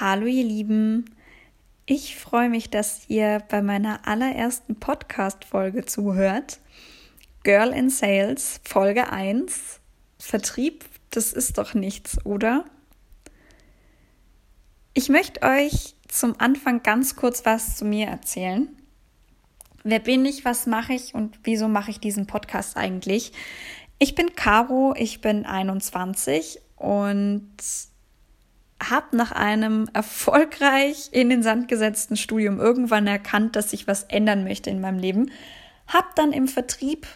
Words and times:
Hallo 0.00 0.24
ihr 0.24 0.44
Lieben, 0.44 1.14
ich 1.84 2.16
freue 2.16 2.48
mich, 2.48 2.70
dass 2.70 3.02
ihr 3.08 3.42
bei 3.50 3.60
meiner 3.60 4.08
allerersten 4.08 4.76
Podcast-Folge 4.76 5.84
zuhört. 5.84 6.58
Girl 7.42 7.68
in 7.74 7.90
Sales, 7.90 8.62
Folge 8.64 9.12
1. 9.12 9.78
Vertrieb, 10.18 10.86
das 11.10 11.34
ist 11.34 11.58
doch 11.58 11.74
nichts, 11.74 12.24
oder? 12.24 12.64
Ich 14.94 15.10
möchte 15.10 15.42
euch 15.42 15.96
zum 16.08 16.34
Anfang 16.40 16.82
ganz 16.82 17.14
kurz 17.14 17.44
was 17.44 17.76
zu 17.76 17.84
mir 17.84 18.06
erzählen. 18.06 18.74
Wer 19.84 19.98
bin 19.98 20.24
ich, 20.24 20.46
was 20.46 20.64
mache 20.64 20.94
ich 20.94 21.12
und 21.14 21.38
wieso 21.44 21.68
mache 21.68 21.90
ich 21.90 22.00
diesen 22.00 22.26
Podcast 22.26 22.78
eigentlich? 22.78 23.32
Ich 23.98 24.14
bin 24.14 24.34
Caro, 24.34 24.94
ich 24.96 25.20
bin 25.20 25.44
21 25.44 26.58
und 26.76 27.50
habe 28.82 29.16
nach 29.16 29.32
einem 29.32 29.88
erfolgreich 29.92 31.10
in 31.12 31.28
den 31.28 31.42
Sand 31.42 31.68
gesetzten 31.68 32.16
Studium 32.16 32.58
irgendwann 32.58 33.06
erkannt, 33.06 33.56
dass 33.56 33.72
ich 33.72 33.86
was 33.86 34.04
ändern 34.04 34.44
möchte 34.44 34.70
in 34.70 34.80
meinem 34.80 34.98
Leben. 34.98 35.30
Habe 35.86 36.08
dann 36.14 36.32
im 36.32 36.48
Vertrieb 36.48 37.06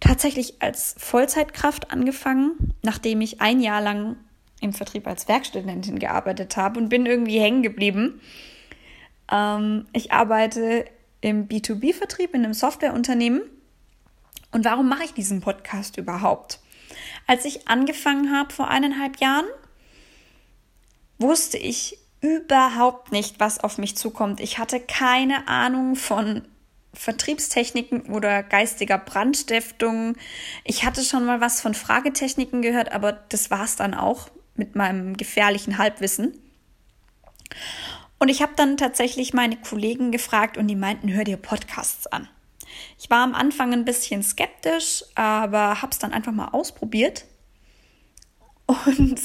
tatsächlich 0.00 0.60
als 0.60 0.96
Vollzeitkraft 0.98 1.92
angefangen, 1.92 2.74
nachdem 2.82 3.20
ich 3.20 3.40
ein 3.40 3.60
Jahr 3.60 3.80
lang 3.80 4.16
im 4.60 4.72
Vertrieb 4.72 5.06
als 5.06 5.28
Werkstudentin 5.28 5.98
gearbeitet 5.98 6.56
habe 6.56 6.80
und 6.80 6.88
bin 6.88 7.06
irgendwie 7.06 7.40
hängen 7.40 7.62
geblieben. 7.62 8.20
Ähm, 9.30 9.86
ich 9.92 10.12
arbeite 10.12 10.84
im 11.20 11.48
B2B-Vertrieb 11.48 12.34
in 12.34 12.44
einem 12.44 12.54
Softwareunternehmen. 12.54 13.42
Und 14.50 14.64
warum 14.64 14.88
mache 14.88 15.04
ich 15.04 15.14
diesen 15.14 15.40
Podcast 15.40 15.96
überhaupt? 15.96 16.60
Als 17.26 17.44
ich 17.44 17.68
angefangen 17.68 18.36
habe 18.36 18.52
vor 18.52 18.68
eineinhalb 18.68 19.18
Jahren, 19.18 19.46
wusste 21.22 21.56
ich 21.56 21.98
überhaupt 22.20 23.10
nicht, 23.10 23.40
was 23.40 23.58
auf 23.58 23.78
mich 23.78 23.96
zukommt. 23.96 24.40
Ich 24.40 24.58
hatte 24.58 24.78
keine 24.78 25.48
Ahnung 25.48 25.96
von 25.96 26.42
Vertriebstechniken 26.94 28.02
oder 28.12 28.42
geistiger 28.42 28.98
Brandstiftung. 28.98 30.16
Ich 30.64 30.84
hatte 30.84 31.02
schon 31.02 31.24
mal 31.24 31.40
was 31.40 31.60
von 31.60 31.74
Fragetechniken 31.74 32.60
gehört, 32.60 32.92
aber 32.92 33.12
das 33.12 33.50
war 33.50 33.64
es 33.64 33.76
dann 33.76 33.94
auch 33.94 34.28
mit 34.54 34.76
meinem 34.76 35.16
gefährlichen 35.16 35.78
Halbwissen. 35.78 36.38
Und 38.18 38.28
ich 38.28 38.42
habe 38.42 38.52
dann 38.54 38.76
tatsächlich 38.76 39.32
meine 39.32 39.56
Kollegen 39.56 40.12
gefragt 40.12 40.56
und 40.56 40.68
die 40.68 40.76
meinten, 40.76 41.12
hör 41.12 41.24
dir 41.24 41.38
Podcasts 41.38 42.06
an. 42.06 42.28
Ich 42.98 43.10
war 43.10 43.24
am 43.24 43.34
Anfang 43.34 43.72
ein 43.72 43.84
bisschen 43.84 44.22
skeptisch, 44.22 45.02
aber 45.14 45.82
habe 45.82 45.92
es 45.92 45.98
dann 45.98 46.12
einfach 46.12 46.32
mal 46.32 46.48
ausprobiert. 46.48 47.24
Und 48.66 49.20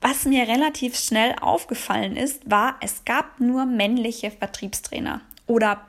was 0.00 0.24
mir 0.24 0.48
relativ 0.48 0.98
schnell 0.98 1.34
aufgefallen 1.40 2.16
ist, 2.16 2.50
war, 2.50 2.76
es 2.80 3.04
gab 3.04 3.38
nur 3.40 3.66
männliche 3.66 4.30
Vertriebstrainer 4.30 5.20
oder 5.46 5.84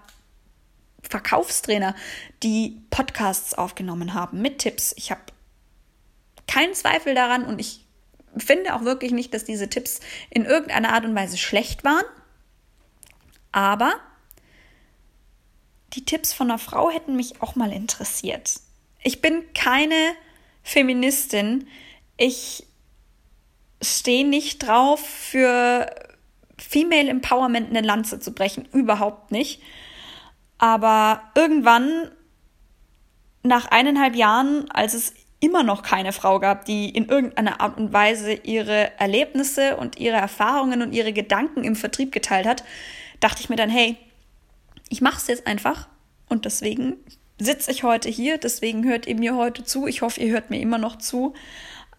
Verkaufstrainer, 1.02 1.96
die 2.44 2.82
Podcasts 2.90 3.54
aufgenommen 3.54 4.14
haben 4.14 4.42
mit 4.42 4.60
Tipps. 4.60 4.94
Ich 4.98 5.12
habe 5.12 5.22
keinen 6.48 6.74
Zweifel 6.74 7.16
daran 7.16 7.46
und 7.46 7.60
ich 7.60 7.86
finde 8.38 8.76
auch 8.76 8.84
wirklich 8.84 9.12
nicht, 9.12 9.34
dass 9.34 9.46
diese 9.46 9.70
Tipps 9.70 10.00
in 10.30 10.46
irgendeiner 10.46 10.94
Art 10.94 11.06
und 11.06 11.16
Weise 11.16 11.38
schlecht 11.38 11.84
waren. 11.84 12.06
Aber 13.52 13.94
die 15.94 16.06
Tipps 16.06 16.34
von 16.34 16.50
einer 16.50 16.60
Frau 16.60 16.90
hätten 16.90 17.16
mich 17.16 17.42
auch 17.42 17.56
mal 17.56 17.72
interessiert. 17.72 18.56
Ich 19.04 19.22
bin 19.22 19.44
keine 19.54 20.14
Feministin. 20.64 21.68
Ich 22.18 22.66
stehe 23.82 24.28
nicht 24.28 24.66
drauf, 24.68 25.00
für 25.00 25.88
Female 26.58 27.10
Empowerment 27.10 27.70
eine 27.70 27.86
Lanze 27.86 28.20
zu 28.20 28.34
brechen. 28.34 28.68
Überhaupt 28.72 29.32
nicht. 29.32 29.62
Aber 30.58 31.24
irgendwann, 31.36 32.12
nach 33.44 33.66
eineinhalb 33.66 34.16
Jahren, 34.16 34.70
als 34.70 34.94
es 34.94 35.14
immer 35.40 35.64
noch 35.64 35.82
keine 35.82 36.14
Frau 36.14 36.40
gab, 36.40 36.66
die 36.66 36.90
in 36.90 37.10
irgendeiner 37.10 37.62
Art 37.62 37.78
und 37.78 37.92
Weise 37.92 38.34
ihre 38.34 38.98
Erlebnisse 39.00 39.76
und 39.76 40.00
ihre 40.00 40.18
Erfahrungen 40.18 40.84
und 40.84 40.94
ihre 40.94 41.14
Gedanken 41.14 41.64
im 41.64 41.76
Vertrieb 41.76 42.12
geteilt 42.12 42.46
hat, 42.46 42.64
dachte 43.20 43.42
ich 43.42 43.50
mir 43.50 43.56
dann, 43.56 43.70
hey, 43.70 43.98
ich 44.90 45.02
mache 45.02 45.18
es 45.18 45.28
jetzt 45.28 45.48
einfach 45.48 45.88
und 46.30 46.46
deswegen 46.46 46.98
sitze 47.40 47.72
ich 47.72 47.82
heute 47.82 48.08
hier, 48.08 48.38
deswegen 48.38 48.84
hört 48.86 49.08
ihr 49.08 49.16
mir 49.16 49.36
heute 49.36 49.64
zu. 49.64 49.88
Ich 49.88 50.04
hoffe, 50.04 50.22
ihr 50.22 50.32
hört 50.32 50.52
mir 50.52 50.60
immer 50.60 50.78
noch 50.78 50.98
zu 50.98 51.34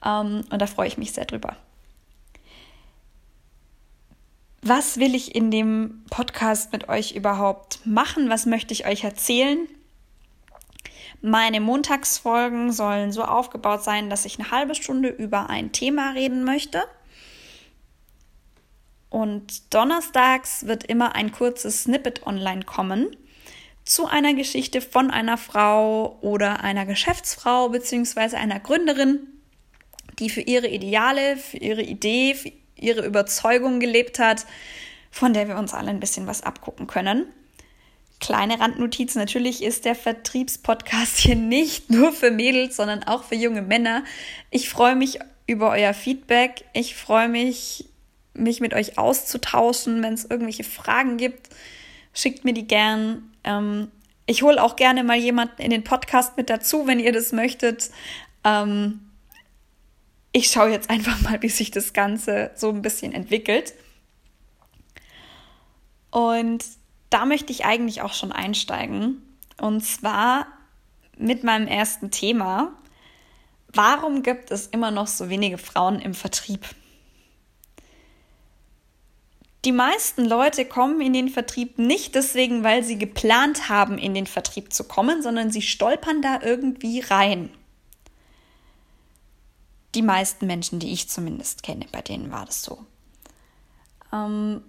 ähm, 0.04 0.42
und 0.48 0.62
da 0.62 0.66
freue 0.69 0.87
ich 0.87 0.98
mich 0.98 1.10
sehr 1.10 1.25
drüber 1.25 1.56
was 4.62 4.98
will 4.98 5.14
ich 5.14 5.34
in 5.34 5.50
dem 5.50 6.04
Podcast 6.08 6.72
mit 6.72 6.88
euch 6.88 7.12
überhaupt 7.12 7.84
machen? 7.84 8.30
Was 8.30 8.46
möchte 8.46 8.72
ich 8.72 8.86
euch 8.86 9.02
erzählen? 9.02 9.66
Meine 11.20 11.60
Montagsfolgen 11.60 12.72
sollen 12.72 13.12
so 13.12 13.24
aufgebaut 13.24 13.82
sein, 13.82 14.08
dass 14.08 14.24
ich 14.24 14.38
eine 14.38 14.50
halbe 14.52 14.74
Stunde 14.76 15.08
über 15.08 15.50
ein 15.50 15.72
Thema 15.72 16.12
reden 16.12 16.44
möchte. 16.44 16.84
Und 19.10 19.74
donnerstags 19.74 20.66
wird 20.66 20.84
immer 20.84 21.14
ein 21.16 21.32
kurzes 21.32 21.82
Snippet 21.82 22.26
online 22.26 22.62
kommen 22.62 23.14
zu 23.84 24.06
einer 24.06 24.32
Geschichte 24.32 24.80
von 24.80 25.10
einer 25.10 25.36
Frau 25.36 26.18
oder 26.20 26.60
einer 26.60 26.86
Geschäftsfrau 26.86 27.68
bzw. 27.70 28.36
einer 28.36 28.60
Gründerin, 28.60 29.26
die 30.20 30.30
für 30.30 30.40
ihre 30.40 30.68
Ideale, 30.68 31.36
für 31.36 31.56
ihre 31.56 31.82
Idee, 31.82 32.34
für 32.34 32.52
ihre 32.82 33.04
Überzeugung 33.04 33.81
gelebt 33.81 34.19
hat, 34.19 34.47
von 35.10 35.32
der 35.32 35.48
wir 35.48 35.56
uns 35.56 35.75
alle 35.75 35.91
ein 35.91 36.00
bisschen 36.00 36.26
was 36.26 36.43
abgucken 36.43 36.87
können. 36.87 37.26
Kleine 38.20 38.60
Randnotiz, 38.60 39.16
natürlich 39.16 39.62
ist 39.62 39.84
der 39.84 39.94
Vertriebspodcast 39.94 41.19
hier 41.19 41.34
nicht 41.34 41.91
nur 41.91 42.12
für 42.12 42.31
Mädels, 42.31 42.76
sondern 42.76 43.03
auch 43.03 43.25
für 43.25 43.34
junge 43.34 43.62
Männer. 43.62 44.04
Ich 44.50 44.69
freue 44.69 44.94
mich 44.94 45.19
über 45.47 45.71
euer 45.71 45.92
Feedback. 45.92 46.65
Ich 46.72 46.94
freue 46.94 47.28
mich, 47.28 47.87
mich 48.34 48.60
mit 48.60 48.75
euch 48.75 48.97
auszutauschen. 48.97 50.03
Wenn 50.03 50.15
es 50.15 50.25
irgendwelche 50.25 50.65
Fragen 50.65 51.16
gibt, 51.16 51.48
schickt 52.15 52.44
mir 52.44 52.54
die 52.54 52.66
gern. 52.66 53.31
Ähm, 53.44 53.88
ich 54.26 54.42
hole 54.42 54.62
auch 54.62 54.76
gerne 54.76 55.03
mal 55.03 55.19
jemanden 55.19 55.60
in 55.60 55.71
den 55.71 55.84
Podcast 55.84 56.37
mit 56.37 56.48
dazu, 56.48 56.87
wenn 56.87 57.00
ihr 57.00 57.12
das 57.12 57.32
möchtet. 57.32 57.91
Ähm, 58.44 59.00
ich 60.32 60.50
schaue 60.50 60.70
jetzt 60.70 60.91
einfach 60.91 61.20
mal, 61.20 61.41
wie 61.43 61.48
sich 61.48 61.70
das 61.70 61.93
Ganze 61.93 62.50
so 62.54 62.70
ein 62.70 62.82
bisschen 62.82 63.12
entwickelt. 63.12 63.75
Und 66.10 66.65
da 67.10 67.26
möchte 67.26 67.53
ich 67.53 67.65
eigentlich 67.65 68.03
auch 68.03 68.15
schon 68.15 68.32
einsteigen. 68.32 69.22
Und 69.60 69.84
zwar 69.84 70.47
mit 71.19 71.44
meinem 71.44 71.69
ersten 71.69 72.10
Thema. 72.10 72.72
Warum 73.69 74.22
gibt 74.22 74.50
es 74.50 74.66
immer 74.66 74.91
noch 74.91 75.06
so 75.06 75.28
wenige 75.28 75.59
Frauen 75.59 76.00
im 76.00 76.15
Vertrieb? 76.15 76.66
Die 79.65 79.72
meisten 79.72 80.25
Leute 80.25 80.65
kommen 80.65 81.00
in 81.00 81.12
den 81.12 81.28
Vertrieb 81.28 81.78
nicht 81.78 82.15
deswegen, 82.15 82.65
weil 82.65 82.82
sie 82.82 82.98
geplant 82.98 83.69
haben, 83.69 83.97
in 83.97 84.12
den 84.12 84.26
Vertrieb 84.26 84.72
zu 84.72 84.84
kommen, 84.84 85.22
sondern 85.22 85.50
sie 85.50 85.62
stolpern 85.62 86.21
da 86.21 86.41
irgendwie 86.42 87.00
rein 87.00 87.50
die 89.94 90.03
meisten 90.03 90.47
Menschen, 90.47 90.78
die 90.78 90.92
ich 90.92 91.08
zumindest 91.08 91.62
kenne, 91.62 91.86
bei 91.92 92.00
denen 92.00 92.30
war 92.30 92.47
das 92.47 92.62
so. 92.62 92.84
Ähm, 94.12 94.62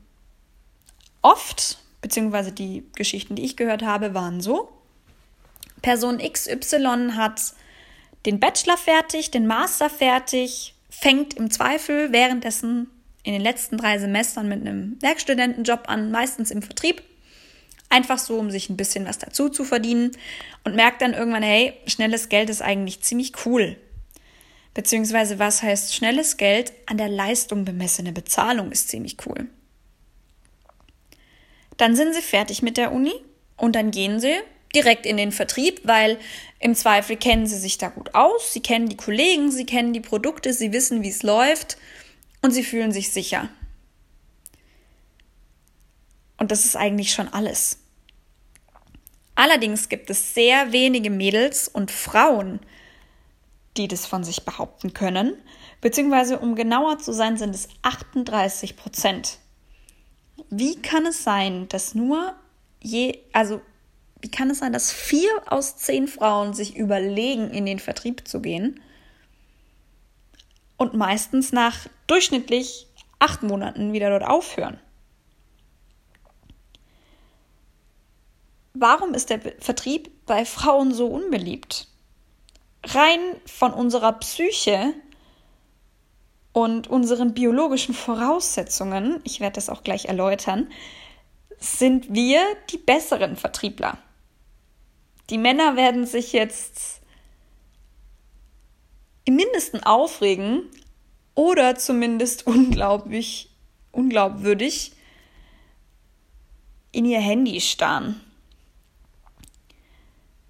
oft, 1.22 1.78
beziehungsweise 2.02 2.52
die 2.52 2.86
Geschichten, 2.96 3.36
die 3.36 3.46
ich 3.46 3.58
gehört 3.58 3.84
habe, 3.84 4.14
waren 4.14 4.42
so. 4.42 4.70
Person 5.82 6.20
XY 6.20 7.12
hat 7.16 7.54
den 8.26 8.40
Bachelor 8.40 8.78
fertig, 8.78 9.32
den 9.32 9.48
Master 9.48 9.90
fertig, 9.90 10.76
fängt 10.90 11.34
im 11.34 11.52
Zweifel 11.52 12.12
währenddessen 12.12 12.90
in 13.24 13.34
den 13.34 13.42
letzten 13.42 13.78
drei 13.78 13.98
Semestern 14.00 14.48
mit 14.48 14.62
einem 14.62 14.98
Werkstudentenjob 15.02 15.84
an, 15.88 16.12
meistens 16.12 16.52
im 16.52 16.62
Vertrieb. 16.62 17.02
Einfach 17.90 18.18
so, 18.18 18.38
um 18.38 18.52
sich 18.52 18.70
ein 18.70 18.78
bisschen 18.78 19.06
was 19.06 19.18
dazu 19.18 19.50
zu 19.50 19.64
verdienen 19.64 20.12
und 20.64 20.76
merkt 20.76 21.02
dann 21.02 21.14
irgendwann, 21.14 21.44
hey, 21.44 21.74
schnelles 21.86 22.28
Geld 22.28 22.50
ist 22.50 22.62
eigentlich 22.62 23.02
ziemlich 23.02 23.34
cool. 23.46 23.78
Beziehungsweise 24.74 25.40
was 25.40 25.62
heißt 25.62 25.94
schnelles 25.94 26.38
Geld? 26.38 26.74
An 26.88 26.98
der 26.98 27.10
Leistung 27.10 27.66
bemessene 27.66 28.12
Bezahlung 28.12 28.72
ist 28.72 28.90
ziemlich 28.90 29.18
cool. 29.26 29.48
Dann 31.78 31.96
sind 31.96 32.14
sie 32.14 32.22
fertig 32.22 32.62
mit 32.62 32.78
der 32.78 32.92
Uni 32.92 33.14
und 33.58 33.76
dann 33.76 33.92
gehen 33.92 34.20
sie 34.20 34.36
direkt 34.76 35.06
in 35.06 35.18
den 35.18 35.32
Vertrieb, 35.32 35.82
weil 35.84 36.18
im 36.60 36.76
Zweifel 36.76 37.18
kennen 37.18 37.46
sie 37.46 37.58
sich 37.58 37.78
da 37.78 37.90
gut 37.90 38.16
aus, 38.16 38.54
sie 38.54 38.62
kennen 38.62 38.90
die 38.90 38.98
Kollegen, 38.98 39.52
sie 39.52 39.66
kennen 39.66 39.94
die 39.94 40.00
Produkte, 40.00 40.54
sie 40.54 40.72
wissen, 40.72 41.04
wie 41.04 41.10
es 41.10 41.24
läuft 41.24 41.78
und 42.42 42.52
sie 42.52 42.64
fühlen 42.64 42.92
sich 42.92 43.12
sicher. 43.12 43.50
Und 46.38 46.52
das 46.52 46.66
ist 46.66 46.76
eigentlich 46.76 47.14
schon 47.14 47.28
alles. 47.28 47.78
Allerdings 49.36 49.90
gibt 49.90 50.10
es 50.10 50.34
sehr 50.34 50.72
wenige 50.72 51.10
Mädels 51.10 51.68
und 51.68 51.92
Frauen, 51.92 52.60
die 53.78 53.88
das 53.88 54.06
von 54.06 54.24
sich 54.24 54.46
behaupten 54.46 54.94
können, 54.94 55.36
Beziehungsweise, 55.84 56.40
um 56.40 56.56
genauer 56.56 57.00
zu 57.00 57.12
sein, 57.12 57.36
sind 57.36 57.54
es 57.54 57.68
38 57.82 58.78
Prozent. 58.78 59.40
Wie 60.50 60.82
kann 60.82 61.06
es 61.06 61.26
sein, 61.26 61.68
dass 61.68 61.94
nur 61.94 62.34
je, 62.80 63.20
also 63.34 63.60
wie 64.22 64.32
kann 64.32 64.50
es 64.50 64.60
sein, 64.60 64.72
dass 64.72 64.94
vier 64.94 65.30
aus 65.48 65.76
zehn 65.76 66.08
Frauen 66.08 66.54
sich 66.54 66.78
überlegen, 66.78 67.50
in 67.52 67.66
den 67.66 67.80
Vertrieb 67.80 68.26
zu 68.26 68.42
gehen 68.42 68.80
und 70.78 70.94
meistens 70.94 71.52
nach 71.52 71.86
durchschnittlich 72.08 72.88
acht 73.20 73.44
Monaten 73.44 73.92
wieder 73.92 74.10
dort 74.10 74.24
aufhören? 74.24 74.80
Warum 78.74 79.14
ist 79.14 79.30
der 79.30 79.42
Vertrieb 79.60 80.26
bei 80.26 80.46
Frauen 80.46 80.94
so 80.94 81.08
unbeliebt? 81.08 81.90
Rein 82.84 83.20
von 83.46 83.74
unserer 83.74 84.14
Psyche 84.14 84.94
und 86.52 86.88
unseren 86.88 87.34
biologischen 87.34 87.94
Voraussetzungen, 87.94 89.22
ich 89.24 89.40
werde 89.40 89.56
das 89.56 89.70
auch 89.70 89.84
gleich 89.84 90.06
erläutern, 90.06 90.72
sind 91.60 92.14
wir 92.14 92.42
die 92.70 92.78
besseren 92.78 93.36
Vertriebler. 93.38 93.98
Die 95.30 95.38
Männer 95.38 95.76
werden 95.76 96.06
sich 96.06 96.34
jetzt 96.34 97.02
im 99.26 99.36
Mindesten 99.36 99.82
aufregen 99.84 100.64
oder 101.36 101.76
zumindest 101.76 102.46
unglaublich, 102.46 103.50
unglaubwürdig 103.92 104.92
in 106.92 107.06
ihr 107.06 107.22
Handy 107.22 107.60
starren. 107.62 108.22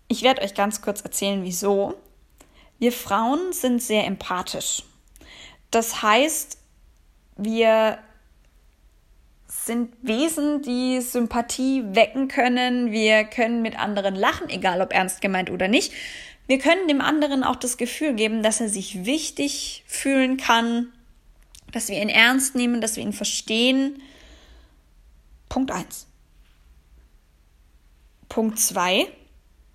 Ich 0.07 0.23
werde 0.23 0.41
euch 0.41 0.53
ganz 0.53 0.81
kurz 0.81 1.01
erzählen, 1.01 1.43
wieso. 1.43 1.95
Wir 2.83 2.91
Frauen 2.91 3.53
sind 3.53 3.81
sehr 3.81 4.05
empathisch. 4.05 4.83
Das 5.71 6.01
heißt, 6.01 6.57
wir 7.37 7.97
sind 9.47 9.95
Wesen, 10.01 10.61
die 10.63 10.99
Sympathie 10.99 11.85
wecken 11.95 12.27
können. 12.27 12.91
Wir 12.91 13.23
können 13.23 13.61
mit 13.61 13.79
anderen 13.79 14.15
lachen, 14.15 14.49
egal 14.49 14.81
ob 14.81 14.91
ernst 14.91 15.21
gemeint 15.21 15.49
oder 15.49 15.69
nicht. 15.69 15.93
Wir 16.47 16.59
können 16.59 16.89
dem 16.89 16.99
anderen 16.99 17.45
auch 17.45 17.55
das 17.55 17.77
Gefühl 17.77 18.15
geben, 18.15 18.43
dass 18.43 18.59
er 18.59 18.67
sich 18.67 19.05
wichtig 19.05 19.85
fühlen 19.87 20.35
kann, 20.35 20.91
dass 21.71 21.87
wir 21.87 22.01
ihn 22.01 22.09
ernst 22.09 22.53
nehmen, 22.53 22.81
dass 22.81 22.97
wir 22.97 23.03
ihn 23.03 23.13
verstehen. 23.13 24.03
Punkt 25.47 25.71
1. 25.71 26.05
Punkt 28.27 28.59
2. 28.59 29.07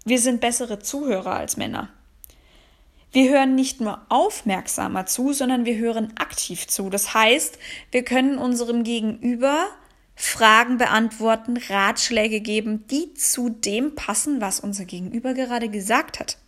Wir 0.04 0.18
sind 0.18 0.42
bessere 0.42 0.78
Zuhörer 0.80 1.36
als 1.36 1.56
Männer. 1.56 1.88
Wir 3.10 3.30
hören 3.30 3.54
nicht 3.54 3.80
nur 3.80 4.00
aufmerksamer 4.10 5.06
zu, 5.06 5.32
sondern 5.32 5.64
wir 5.64 5.76
hören 5.78 6.12
aktiv 6.18 6.66
zu. 6.66 6.90
Das 6.90 7.14
heißt, 7.14 7.58
wir 7.90 8.04
können 8.04 8.38
unserem 8.38 8.84
Gegenüber 8.84 9.68
Fragen 10.14 10.78
beantworten, 10.78 11.56
Ratschläge 11.56 12.40
geben, 12.40 12.86
die 12.88 13.14
zu 13.14 13.50
dem 13.50 13.94
passen, 13.94 14.40
was 14.40 14.60
unser 14.60 14.84
Gegenüber 14.84 15.32
gerade 15.32 15.68
gesagt 15.68 16.18
hat. 16.18 16.38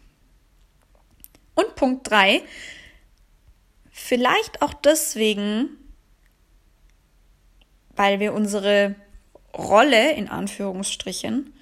Und 1.54 1.76
Punkt 1.76 2.10
drei: 2.10 2.42
vielleicht 3.90 4.60
auch 4.60 4.74
deswegen, 4.74 5.68
weil 7.94 8.20
wir 8.20 8.34
unsere 8.34 8.96
Rolle 9.56 10.12
in 10.12 10.28
Anführungsstrichen 10.28 11.54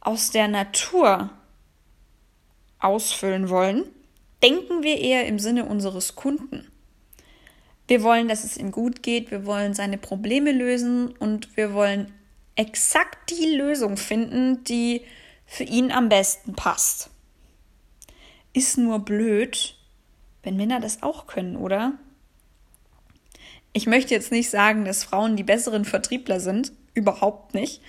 aus 0.00 0.30
der 0.30 0.48
Natur 0.48 1.30
ausfüllen 2.82 3.48
wollen, 3.48 3.84
denken 4.42 4.82
wir 4.82 4.98
eher 4.98 5.26
im 5.26 5.38
Sinne 5.38 5.66
unseres 5.66 6.16
Kunden. 6.16 6.68
Wir 7.88 8.02
wollen, 8.02 8.28
dass 8.28 8.44
es 8.44 8.56
ihm 8.56 8.70
gut 8.70 9.02
geht, 9.02 9.30
wir 9.30 9.46
wollen 9.46 9.74
seine 9.74 9.98
Probleme 9.98 10.52
lösen 10.52 11.08
und 11.18 11.56
wir 11.56 11.74
wollen 11.74 12.12
exakt 12.54 13.30
die 13.30 13.54
Lösung 13.54 13.96
finden, 13.96 14.64
die 14.64 15.02
für 15.46 15.64
ihn 15.64 15.92
am 15.92 16.08
besten 16.08 16.54
passt. 16.54 17.10
Ist 18.52 18.78
nur 18.78 19.00
blöd, 19.00 19.76
wenn 20.42 20.56
Männer 20.56 20.80
das 20.80 21.02
auch 21.02 21.26
können, 21.26 21.56
oder? 21.56 21.92
Ich 23.72 23.86
möchte 23.86 24.14
jetzt 24.14 24.32
nicht 24.32 24.50
sagen, 24.50 24.84
dass 24.84 25.04
Frauen 25.04 25.36
die 25.36 25.44
besseren 25.44 25.84
Vertriebler 25.84 26.40
sind, 26.40 26.72
überhaupt 26.94 27.54
nicht, 27.54 27.80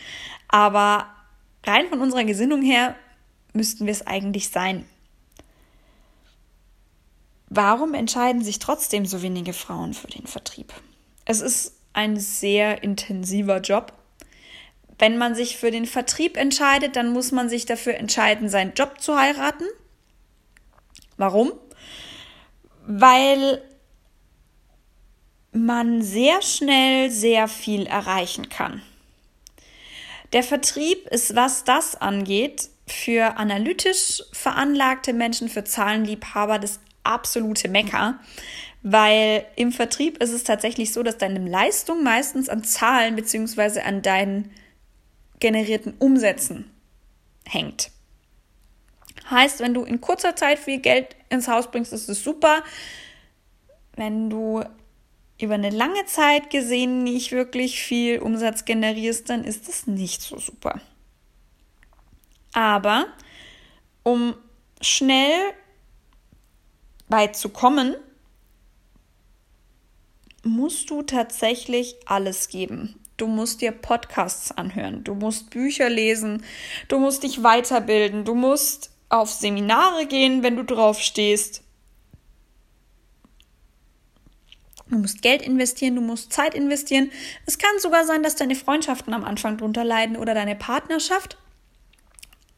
aber 0.47 1.07
rein 1.65 1.87
von 1.89 2.01
unserer 2.01 2.23
Gesinnung 2.23 2.61
her 2.61 2.95
müssten 3.53 3.85
wir 3.85 3.93
es 3.93 4.05
eigentlich 4.05 4.49
sein. 4.49 4.85
Warum 7.49 7.93
entscheiden 7.93 8.43
sich 8.43 8.59
trotzdem 8.59 9.05
so 9.05 9.21
wenige 9.21 9.53
Frauen 9.53 9.93
für 9.93 10.07
den 10.07 10.25
Vertrieb? 10.25 10.73
Es 11.25 11.39
ist 11.39 11.73
ein 11.93 12.19
sehr 12.19 12.83
intensiver 12.83 13.61
Job. 13.61 13.93
Wenn 14.97 15.17
man 15.17 15.35
sich 15.35 15.57
für 15.57 15.69
den 15.69 15.85
Vertrieb 15.85 16.37
entscheidet, 16.37 16.95
dann 16.95 17.13
muss 17.13 17.31
man 17.31 17.49
sich 17.49 17.65
dafür 17.65 17.95
entscheiden, 17.95 18.49
seinen 18.49 18.73
Job 18.73 18.99
zu 18.99 19.15
heiraten. 19.17 19.65
Warum? 21.17 21.51
Weil 22.85 23.61
man 25.51 26.01
sehr 26.01 26.41
schnell 26.41 27.11
sehr 27.11 27.47
viel 27.47 27.85
erreichen 27.85 28.49
kann. 28.49 28.81
Der 30.33 30.41
Vertrieb 30.43 31.07
ist, 31.07 31.35
was 31.35 31.63
das 31.63 31.95
angeht, 31.95 32.69
für 32.93 33.37
analytisch 33.37 34.23
veranlagte 34.31 35.13
Menschen, 35.13 35.49
für 35.49 35.63
Zahlenliebhaber 35.63 36.59
das 36.59 36.79
absolute 37.03 37.67
Mecker, 37.67 38.19
weil 38.81 39.45
im 39.55 39.71
Vertrieb 39.71 40.21
ist 40.21 40.31
es 40.31 40.43
tatsächlich 40.43 40.93
so, 40.93 41.03
dass 41.03 41.17
deine 41.17 41.47
Leistung 41.47 42.03
meistens 42.03 42.49
an 42.49 42.63
Zahlen 42.63 43.15
bzw. 43.15 43.81
an 43.81 44.01
deinen 44.01 44.51
generierten 45.39 45.93
Umsätzen 45.99 46.71
hängt. 47.45 47.91
Heißt, 49.29 49.59
wenn 49.59 49.73
du 49.73 49.83
in 49.83 50.01
kurzer 50.01 50.35
Zeit 50.35 50.59
viel 50.59 50.79
Geld 50.79 51.15
ins 51.29 51.47
Haus 51.47 51.71
bringst, 51.71 51.93
ist 51.93 52.09
es 52.09 52.23
super. 52.23 52.63
Wenn 53.95 54.29
du 54.29 54.63
über 55.39 55.55
eine 55.55 55.69
lange 55.69 56.05
Zeit 56.05 56.49
gesehen 56.49 57.03
nicht 57.03 57.31
wirklich 57.31 57.81
viel 57.81 58.19
Umsatz 58.19 58.65
generierst, 58.65 59.29
dann 59.29 59.43
ist 59.43 59.67
es 59.67 59.87
nicht 59.87 60.21
so 60.21 60.37
super. 60.37 60.79
Aber 62.53 63.07
um 64.03 64.35
schnell 64.81 65.53
weit 67.07 67.35
zu 67.35 67.49
kommen, 67.49 67.95
musst 70.43 70.89
du 70.89 71.01
tatsächlich 71.01 71.95
alles 72.05 72.49
geben. 72.49 72.99
Du 73.17 73.27
musst 73.27 73.61
dir 73.61 73.71
Podcasts 73.71 74.51
anhören, 74.51 75.03
du 75.03 75.13
musst 75.13 75.51
Bücher 75.51 75.89
lesen, 75.89 76.43
du 76.87 76.99
musst 76.99 77.23
dich 77.23 77.43
weiterbilden, 77.43 78.25
du 78.25 78.33
musst 78.33 78.91
auf 79.09 79.31
Seminare 79.31 80.07
gehen, 80.07 80.41
wenn 80.41 80.55
du 80.55 80.63
drauf 80.63 80.99
stehst. 80.99 81.61
Du 84.87 84.97
musst 84.97 85.21
Geld 85.21 85.41
investieren, 85.41 85.95
du 85.95 86.01
musst 86.01 86.33
Zeit 86.33 86.55
investieren. 86.55 87.11
Es 87.45 87.57
kann 87.57 87.79
sogar 87.79 88.05
sein, 88.05 88.23
dass 88.23 88.35
deine 88.35 88.55
Freundschaften 88.55 89.13
am 89.13 89.23
Anfang 89.23 89.57
drunter 89.57 89.83
leiden 89.83 90.17
oder 90.17 90.33
deine 90.33 90.55
Partnerschaft. 90.55 91.37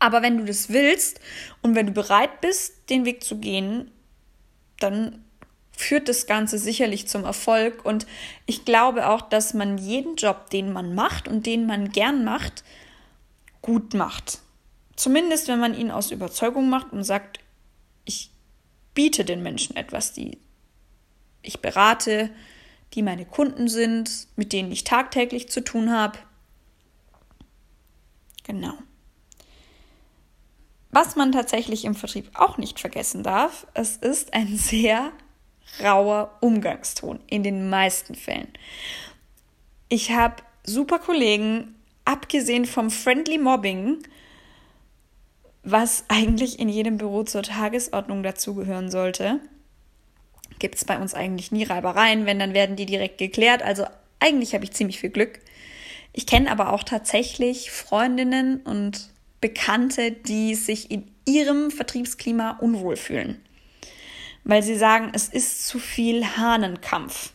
Aber 0.06 0.22
wenn 0.22 0.38
du 0.38 0.46
das 0.46 0.70
willst 0.70 1.20
und 1.64 1.74
wenn 1.74 1.88
du 1.88 1.92
bereit 1.92 2.40
bist, 2.40 2.92
den 2.92 3.06
Weg 3.06 3.24
zu 3.24 3.40
gehen, 3.40 3.90
dann 4.80 5.26
führt 5.72 6.08
das 6.08 6.28
Ganze 6.28 6.60
sicherlich 6.60 7.08
zum 7.08 7.24
Erfolg. 7.24 7.84
Und 7.84 8.06
ich 8.46 8.66
glaube 8.66 9.10
auch, 9.10 9.22
dass 9.22 9.56
man 9.56 9.80
jeden 9.80 10.16
Job, 10.16 10.52
den 10.52 10.72
man 10.72 10.94
macht 10.94 11.28
und 11.28 11.48
den 11.48 11.66
man 11.66 11.90
gern 11.90 12.24
macht, 12.24 12.64
gut 13.64 13.96
macht. 13.96 14.42
Zumindest, 14.96 15.48
wenn 15.48 15.60
man 15.60 15.74
ihn 15.74 15.90
aus 15.90 16.12
Überzeugung 16.12 16.70
macht 16.70 16.94
und 16.94 17.04
sagt, 17.04 17.40
ich 18.06 18.30
biete 18.94 19.26
den 19.26 19.42
Menschen 19.42 19.76
etwas, 19.76 20.14
die 20.14 20.38
ich 21.42 21.62
berate, 21.62 22.30
die 22.94 23.02
meine 23.02 23.26
Kunden 23.26 23.70
sind, 23.70 24.28
mit 24.36 24.54
denen 24.54 24.72
ich 24.72 24.84
tagtäglich 24.84 25.50
zu 25.50 25.64
tun 25.64 25.92
habe. 25.92 26.20
Genau. 28.44 28.76
Was 30.96 31.18
man 31.18 31.34
tatsächlich 31.34 31.84
im 31.84 31.94
Vertrieb 31.94 32.30
auch 32.36 32.58
nicht 32.58 32.80
vergessen 32.80 33.22
darf, 33.22 33.68
es 33.74 33.98
ist 33.98 34.34
ein 34.34 34.48
sehr 34.56 35.12
rauer 35.84 36.38
Umgangston 36.40 37.20
in 37.28 37.44
den 37.44 37.70
meisten 37.70 38.16
Fällen. 38.16 38.48
Ich 39.90 40.12
habe 40.12 40.36
super 40.64 41.00
Kollegen, 41.00 41.76
abgesehen 42.06 42.64
vom 42.64 42.90
Friendly 42.90 43.38
Mobbing, 43.38 44.04
was 45.64 46.06
eigentlich 46.08 46.60
in 46.60 46.70
jedem 46.70 46.96
Büro 46.96 47.24
zur 47.24 47.44
Tagesordnung 47.44 48.24
dazugehören 48.24 48.90
sollte, 48.90 49.42
gibt 50.60 50.76
es 50.76 50.86
bei 50.86 50.98
uns 50.98 51.14
eigentlich 51.14 51.52
nie 51.52 51.66
Reibereien. 51.66 52.26
Wenn, 52.26 52.40
dann 52.40 52.54
werden 52.54 52.78
die 52.78 52.86
direkt 52.86 53.18
geklärt. 53.18 53.64
Also 53.64 53.86
eigentlich 54.22 54.54
habe 54.54 54.64
ich 54.64 54.72
ziemlich 54.72 55.02
viel 55.02 55.10
Glück. 55.10 55.42
Ich 56.14 56.26
kenne 56.26 56.50
aber 56.50 56.72
auch 56.72 56.84
tatsächlich 56.84 57.70
Freundinnen 57.70 58.62
und 58.62 59.10
Bekannte, 59.46 60.12
die 60.12 60.56
sich 60.56 60.90
in 60.90 61.12
ihrem 61.26 61.70
Vertriebsklima 61.70 62.58
unwohl 62.62 62.96
fühlen. 62.96 63.40
weil 64.44 64.64
sie 64.64 64.76
sagen, 64.76 65.12
es 65.14 65.28
ist 65.28 65.68
zu 65.68 65.78
viel 65.78 66.26
Hahnenkampf. 66.26 67.34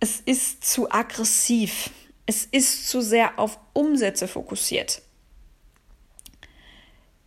Es 0.00 0.20
ist 0.20 0.64
zu 0.64 0.90
aggressiv. 0.90 1.90
Es 2.26 2.46
ist 2.46 2.88
zu 2.88 3.00
sehr 3.00 3.38
auf 3.38 3.60
Umsätze 3.74 4.26
fokussiert. 4.26 5.02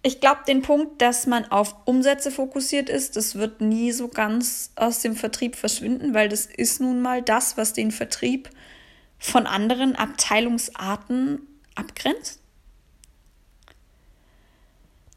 Ich 0.03 0.19
glaube, 0.19 0.41
den 0.45 0.61
Punkt, 0.61 1.01
dass 1.01 1.27
man 1.27 1.45
auf 1.45 1.75
Umsätze 1.85 2.29
fokussiert 2.29 2.89
ist, 2.89 3.15
das 3.15 3.35
wird 3.35 3.61
nie 3.61 3.93
so 3.93 4.09
ganz 4.09 4.71
aus 4.75 4.99
dem 4.99 5.15
Vertrieb 5.15 5.55
verschwinden, 5.55 6.13
weil 6.13 6.27
das 6.27 6.45
ist 6.45 6.81
nun 6.81 7.01
mal 7.01 7.21
das, 7.21 7.55
was 7.55 7.71
den 7.71 7.91
Vertrieb 7.91 8.49
von 9.17 9.47
anderen 9.47 9.95
Abteilungsarten 9.95 11.41
abgrenzt. 11.75 12.39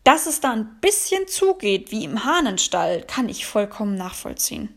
Dass 0.08 0.24
es 0.24 0.40
da 0.40 0.52
ein 0.52 0.80
bisschen 0.80 1.28
zugeht 1.28 1.90
wie 1.90 2.02
im 2.04 2.24
Hahnenstall, 2.24 3.02
kann 3.02 3.28
ich 3.28 3.44
vollkommen 3.44 3.94
nachvollziehen. 3.94 4.70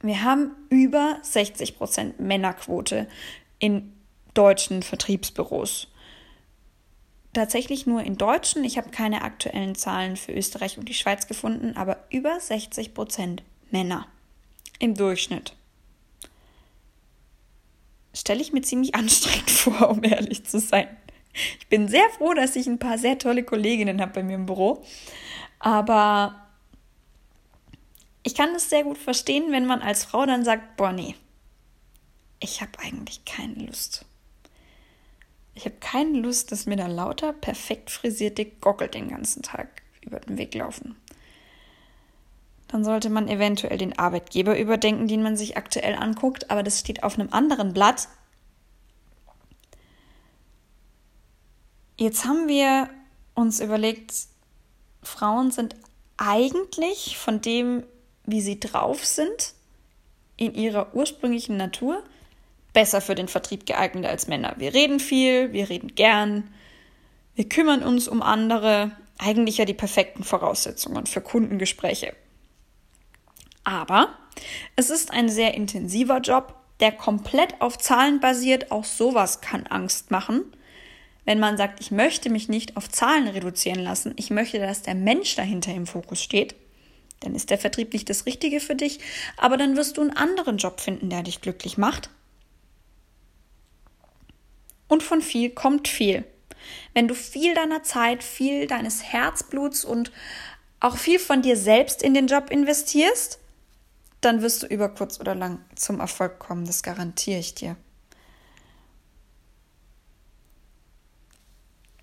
Wir 0.00 0.22
haben 0.22 0.52
über 0.70 1.18
60 1.20 1.76
Prozent 1.76 2.18
Männerquote 2.18 3.06
in 3.58 3.92
deutschen 4.32 4.82
Vertriebsbüros. 4.82 5.88
Tatsächlich 7.34 7.84
nur 7.84 8.02
in 8.02 8.16
deutschen. 8.16 8.64
Ich 8.64 8.78
habe 8.78 8.88
keine 8.88 9.20
aktuellen 9.20 9.74
Zahlen 9.74 10.16
für 10.16 10.32
Österreich 10.32 10.78
und 10.78 10.88
die 10.88 10.94
Schweiz 10.94 11.26
gefunden, 11.26 11.76
aber 11.76 12.06
über 12.08 12.40
60 12.40 12.94
Prozent 12.94 13.42
Männer 13.70 14.06
im 14.78 14.94
Durchschnitt. 14.94 15.54
Stelle 18.14 18.40
ich 18.40 18.54
mir 18.54 18.62
ziemlich 18.62 18.94
anstrengend 18.94 19.50
vor, 19.50 19.90
um 19.90 20.02
ehrlich 20.04 20.46
zu 20.46 20.58
sein. 20.58 20.88
Ich 21.58 21.68
bin 21.68 21.88
sehr 21.88 22.08
froh, 22.10 22.32
dass 22.34 22.56
ich 22.56 22.66
ein 22.66 22.78
paar 22.78 22.98
sehr 22.98 23.18
tolle 23.18 23.42
Kolleginnen 23.42 24.00
habe 24.00 24.12
bei 24.12 24.22
mir 24.22 24.36
im 24.36 24.46
Büro. 24.46 24.84
Aber 25.58 26.46
ich 28.22 28.34
kann 28.34 28.54
es 28.54 28.70
sehr 28.70 28.84
gut 28.84 28.98
verstehen, 28.98 29.50
wenn 29.50 29.66
man 29.66 29.82
als 29.82 30.04
Frau 30.04 30.24
dann 30.24 30.44
sagt, 30.44 30.76
boah, 30.76 30.92
nee, 30.92 31.14
ich 32.40 32.60
habe 32.60 32.72
eigentlich 32.78 33.24
keine 33.24 33.66
Lust. 33.66 34.04
Ich 35.54 35.64
habe 35.64 35.76
keine 35.76 36.18
Lust, 36.18 36.50
dass 36.50 36.66
mir 36.66 36.76
da 36.76 36.86
lauter 36.86 37.32
perfekt 37.32 37.90
frisierte 37.90 38.44
Gockel 38.44 38.88
den 38.88 39.08
ganzen 39.08 39.42
Tag 39.42 39.82
über 40.00 40.20
den 40.20 40.36
Weg 40.36 40.54
laufen. 40.54 40.96
Dann 42.68 42.84
sollte 42.84 43.08
man 43.08 43.28
eventuell 43.28 43.78
den 43.78 43.98
Arbeitgeber 43.98 44.58
überdenken, 44.58 45.06
den 45.06 45.22
man 45.22 45.36
sich 45.36 45.56
aktuell 45.56 45.94
anguckt, 45.94 46.50
aber 46.50 46.62
das 46.62 46.80
steht 46.80 47.02
auf 47.04 47.18
einem 47.18 47.28
anderen 47.32 47.72
Blatt. 47.72 48.08
Jetzt 51.96 52.24
haben 52.24 52.48
wir 52.48 52.88
uns 53.34 53.60
überlegt, 53.60 54.12
Frauen 55.02 55.50
sind 55.50 55.76
eigentlich 56.16 57.16
von 57.18 57.40
dem, 57.40 57.84
wie 58.24 58.40
sie 58.40 58.58
drauf 58.58 59.04
sind, 59.04 59.54
in 60.36 60.54
ihrer 60.54 60.94
ursprünglichen 60.94 61.56
Natur, 61.56 62.02
besser 62.72 63.00
für 63.00 63.14
den 63.14 63.28
Vertrieb 63.28 63.66
geeignet 63.66 64.06
als 64.06 64.26
Männer. 64.26 64.54
Wir 64.58 64.74
reden 64.74 64.98
viel, 64.98 65.52
wir 65.52 65.68
reden 65.68 65.94
gern, 65.94 66.50
wir 67.36 67.48
kümmern 67.48 67.82
uns 67.82 68.08
um 68.08 68.22
andere, 68.22 68.92
eigentlich 69.18 69.58
ja 69.58 69.64
die 69.64 69.74
perfekten 69.74 70.24
Voraussetzungen 70.24 71.06
für 71.06 71.20
Kundengespräche. 71.20 72.14
Aber 73.62 74.08
es 74.76 74.90
ist 74.90 75.12
ein 75.12 75.28
sehr 75.28 75.54
intensiver 75.54 76.18
Job, 76.18 76.54
der 76.80 76.92
komplett 76.92 77.60
auf 77.60 77.78
Zahlen 77.78 78.20
basiert. 78.20 78.70
Auch 78.72 78.84
sowas 78.84 79.40
kann 79.40 79.66
Angst 79.66 80.10
machen. 80.10 80.44
Wenn 81.24 81.38
man 81.40 81.56
sagt, 81.56 81.80
ich 81.80 81.90
möchte 81.90 82.30
mich 82.30 82.48
nicht 82.48 82.76
auf 82.76 82.88
Zahlen 82.88 83.28
reduzieren 83.28 83.80
lassen, 83.80 84.12
ich 84.16 84.30
möchte, 84.30 84.58
dass 84.58 84.82
der 84.82 84.94
Mensch 84.94 85.36
dahinter 85.36 85.72
im 85.74 85.86
Fokus 85.86 86.22
steht, 86.22 86.54
dann 87.20 87.34
ist 87.34 87.50
der 87.50 87.58
Vertrieb 87.58 87.92
nicht 87.92 88.10
das 88.10 88.26
Richtige 88.26 88.60
für 88.60 88.74
dich, 88.74 88.98
aber 89.36 89.56
dann 89.56 89.76
wirst 89.76 89.96
du 89.96 90.02
einen 90.02 90.10
anderen 90.10 90.58
Job 90.58 90.80
finden, 90.80 91.08
der 91.08 91.22
dich 91.22 91.40
glücklich 91.40 91.78
macht 91.78 92.10
und 94.88 95.02
von 95.02 95.22
viel 95.22 95.50
kommt 95.50 95.88
viel. 95.88 96.24
Wenn 96.94 97.08
du 97.08 97.14
viel 97.14 97.54
deiner 97.54 97.82
Zeit, 97.82 98.22
viel 98.22 98.66
deines 98.66 99.02
Herzbluts 99.02 99.84
und 99.84 100.12
auch 100.80 100.96
viel 100.96 101.18
von 101.18 101.42
dir 101.42 101.56
selbst 101.56 102.02
in 102.02 102.14
den 102.14 102.26
Job 102.26 102.50
investierst, 102.50 103.38
dann 104.20 104.40
wirst 104.40 104.62
du 104.62 104.66
über 104.66 104.88
kurz 104.88 105.20
oder 105.20 105.34
lang 105.34 105.60
zum 105.74 106.00
Erfolg 106.00 106.38
kommen, 106.38 106.64
das 106.64 106.82
garantiere 106.82 107.40
ich 107.40 107.54
dir. 107.54 107.76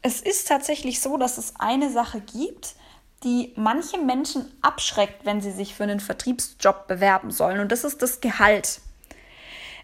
Es 0.02 0.22
ist 0.22 0.48
tatsächlich 0.48 1.00
so, 1.00 1.18
dass 1.18 1.38
es 1.38 1.54
eine 1.60 1.92
Sache 1.92 2.22
gibt, 2.22 2.76
die 3.24 3.54
manche 3.56 4.00
Menschen 4.00 4.52
abschreckt, 4.62 5.26
wenn 5.26 5.42
sie 5.42 5.52
sich 5.52 5.76
für 5.76 5.84
einen 5.84 6.00
Vertriebsjob 6.00 6.88
bewerben 6.88 7.32
sollen, 7.32 7.60
und 7.60 7.72
das 7.72 7.84
ist 7.84 8.02
das 8.02 8.20
Gehalt. 8.20 8.82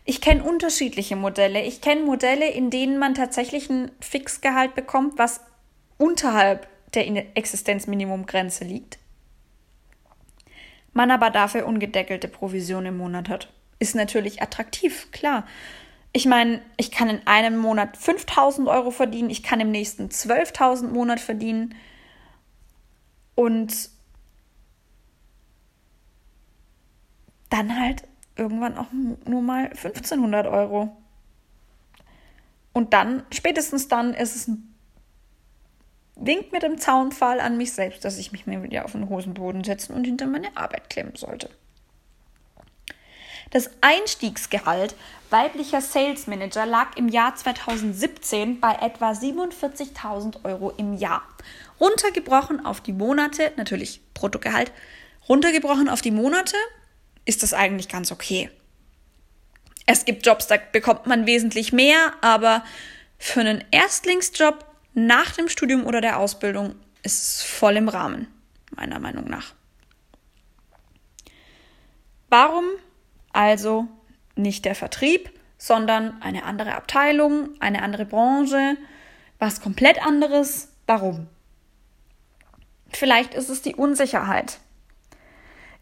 Ich 0.05 0.21
kenne 0.21 0.43
unterschiedliche 0.43 1.17
Modelle. 1.17 1.61
Ich 1.63 1.81
kenne 1.81 2.01
Modelle, 2.01 2.49
in 2.49 2.69
denen 2.69 2.97
man 2.97 3.13
tatsächlich 3.13 3.69
ein 3.69 3.91
Fixgehalt 3.99 4.73
bekommt, 4.73 5.17
was 5.17 5.41
unterhalb 5.97 6.67
der 6.93 7.05
Existenzminimumgrenze 7.37 8.63
liegt. 8.63 8.99
Man 10.93 11.11
aber 11.11 11.29
dafür 11.29 11.67
ungedeckelte 11.67 12.29
Provision 12.29 12.85
im 12.85 12.97
Monat 12.97 13.27
hat. 13.27 13.49
Ist 13.79 13.95
natürlich 13.95 14.41
attraktiv, 14.41 15.11
klar. 15.11 15.45
Ich 16.17 16.25
meine, 16.25 16.61
ich 16.77 16.89
kann 16.89 17.09
in 17.09 17.27
einem 17.27 17.59
Monat 17.59 17.95
5000 17.95 18.67
Euro 18.67 18.89
verdienen, 18.89 19.29
ich 19.29 19.43
kann 19.43 19.59
im 19.59 19.69
nächsten 19.69 20.07
12.000 20.07 20.87
Monat 20.87 21.19
verdienen. 21.19 21.75
Und 23.35 23.91
dann 27.51 27.79
halt 27.79 28.01
irgendwann 28.35 28.79
auch 28.79 28.87
nur 29.25 29.43
mal 29.43 29.65
1500 29.67 30.47
Euro. 30.47 30.97
Und 32.73 32.93
dann, 32.93 33.21
spätestens 33.31 33.87
dann, 33.87 34.15
ist 34.15 34.35
es 34.35 34.47
ein 34.47 34.75
Wink 36.15 36.51
mit 36.51 36.63
dem 36.63 36.79
Zaunpfahl 36.79 37.39
an 37.39 37.57
mich 37.57 37.73
selbst, 37.73 38.03
dass 38.03 38.17
ich 38.17 38.31
mich 38.31 38.47
mir 38.47 38.63
wieder 38.63 38.85
auf 38.85 38.93
den 38.93 39.07
Hosenboden 39.07 39.63
setzen 39.63 39.93
und 39.93 40.05
hinter 40.05 40.25
meine 40.25 40.57
Arbeit 40.57 40.89
klemmen 40.89 41.15
sollte. 41.15 41.51
Das 43.51 43.69
Einstiegsgehalt 43.81 44.95
weiblicher 45.29 45.81
Sales 45.81 46.27
Manager 46.27 46.65
lag 46.65 46.95
im 46.97 47.09
Jahr 47.09 47.35
2017 47.35 48.59
bei 48.59 48.73
etwa 48.75 49.11
47.000 49.11 50.43
Euro 50.45 50.71
im 50.71 50.93
Jahr. 50.93 51.23
Runtergebrochen 51.79 52.65
auf 52.65 52.81
die 52.81 52.93
Monate, 52.93 53.51
natürlich 53.55 54.01
Bruttogehalt, 54.13 54.71
runtergebrochen 55.27 55.89
auf 55.89 56.01
die 56.01 56.11
Monate 56.11 56.55
ist 57.25 57.43
das 57.43 57.53
eigentlich 57.53 57.89
ganz 57.89 58.11
okay. 58.11 58.49
Es 59.85 60.05
gibt 60.05 60.25
Jobs, 60.25 60.47
da 60.47 60.57
bekommt 60.57 61.07
man 61.07 61.25
wesentlich 61.25 61.71
mehr, 61.71 62.13
aber 62.21 62.63
für 63.17 63.41
einen 63.41 63.63
Erstlingsjob 63.71 64.65
nach 64.93 65.31
dem 65.31 65.47
Studium 65.47 65.85
oder 65.85 66.01
der 66.01 66.19
Ausbildung 66.19 66.75
ist 67.03 67.21
es 67.21 67.43
voll 67.43 67.77
im 67.77 67.87
Rahmen, 67.87 68.27
meiner 68.75 68.99
Meinung 68.99 69.29
nach. 69.29 69.53
Warum 72.29 72.65
also 73.37 73.87
nicht 74.35 74.65
der 74.65 74.73
Vertrieb, 74.73 75.29
sondern 75.59 76.19
eine 76.23 76.43
andere 76.43 76.73
Abteilung, 76.73 77.49
eine 77.59 77.83
andere 77.83 78.05
Branche, 78.05 78.77
was 79.37 79.61
komplett 79.61 80.03
anderes? 80.03 80.69
Warum? 80.87 81.27
Vielleicht 82.91 83.35
ist 83.35 83.49
es 83.49 83.61
die 83.61 83.75
Unsicherheit. 83.75 84.57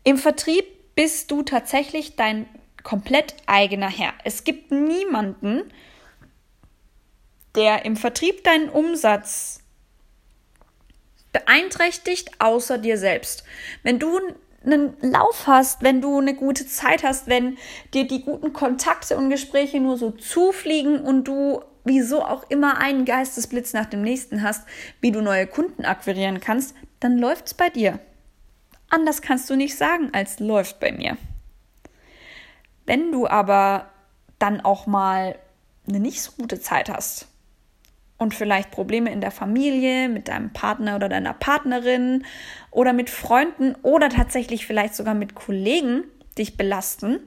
Im 0.03 0.17
Vertrieb 0.17 0.65
bist 0.95 1.31
du 1.31 1.43
tatsächlich 1.43 2.17
dein 2.17 2.45
komplett 2.83 3.35
eigener 3.45 3.89
Herr. 3.89 4.13
Es 4.25 4.43
gibt 4.43 4.71
niemanden, 4.71 5.71
der 7.55 7.85
im 7.85 7.95
Vertrieb 7.95 8.43
deinen 8.43 8.67
Umsatz 8.67 9.61
beeinträchtigt, 11.31 12.31
außer 12.39 12.77
dir 12.77 12.97
selbst. 12.97 13.45
Wenn 13.81 13.97
du 13.97 14.19
einen 14.65 14.95
Lauf 15.01 15.47
hast, 15.47 15.83
wenn 15.83 16.01
du 16.01 16.19
eine 16.19 16.35
gute 16.35 16.67
Zeit 16.67 17.03
hast, 17.03 17.27
wenn 17.27 17.57
dir 17.93 18.07
die 18.07 18.23
guten 18.23 18.53
Kontakte 18.53 19.17
und 19.17 19.29
Gespräche 19.29 19.79
nur 19.79 19.97
so 19.97 20.11
zufliegen 20.11 20.99
und 21.01 21.27
du 21.27 21.61
wieso 21.85 22.23
auch 22.23 22.49
immer 22.49 22.79
einen 22.79 23.05
Geistesblitz 23.05 23.73
nach 23.73 23.85
dem 23.85 24.01
nächsten 24.01 24.41
hast, 24.41 24.67
wie 25.01 25.11
du 25.11 25.21
neue 25.21 25.45
Kunden 25.45 25.85
akquirieren 25.85 26.39
kannst, 26.39 26.75
dann 26.99 27.17
läuft's 27.17 27.53
bei 27.53 27.69
dir. 27.69 27.99
Anders 28.89 29.21
kannst 29.21 29.49
du 29.49 29.55
nicht 29.55 29.77
sagen, 29.77 30.09
als 30.11 30.39
läuft 30.39 30.79
bei 30.79 30.91
mir. 30.91 31.17
Wenn 32.85 33.11
du 33.11 33.27
aber 33.27 33.91
dann 34.39 34.61
auch 34.61 34.87
mal 34.87 35.37
eine 35.87 35.99
nicht 35.99 36.21
so 36.21 36.31
gute 36.31 36.59
Zeit 36.59 36.89
hast 36.89 37.27
und 38.17 38.33
vielleicht 38.33 38.71
Probleme 38.71 39.11
in 39.11 39.21
der 39.21 39.31
Familie, 39.31 40.09
mit 40.09 40.27
deinem 40.27 40.53
Partner 40.53 40.95
oder 40.95 41.09
deiner 41.09 41.33
Partnerin 41.33 42.25
oder 42.71 42.93
mit 42.93 43.09
Freunden 43.09 43.75
oder 43.81 44.09
tatsächlich 44.09 44.65
vielleicht 44.65 44.95
sogar 44.95 45.13
mit 45.13 45.35
Kollegen 45.35 46.03
dich 46.37 46.57
belasten, 46.57 47.19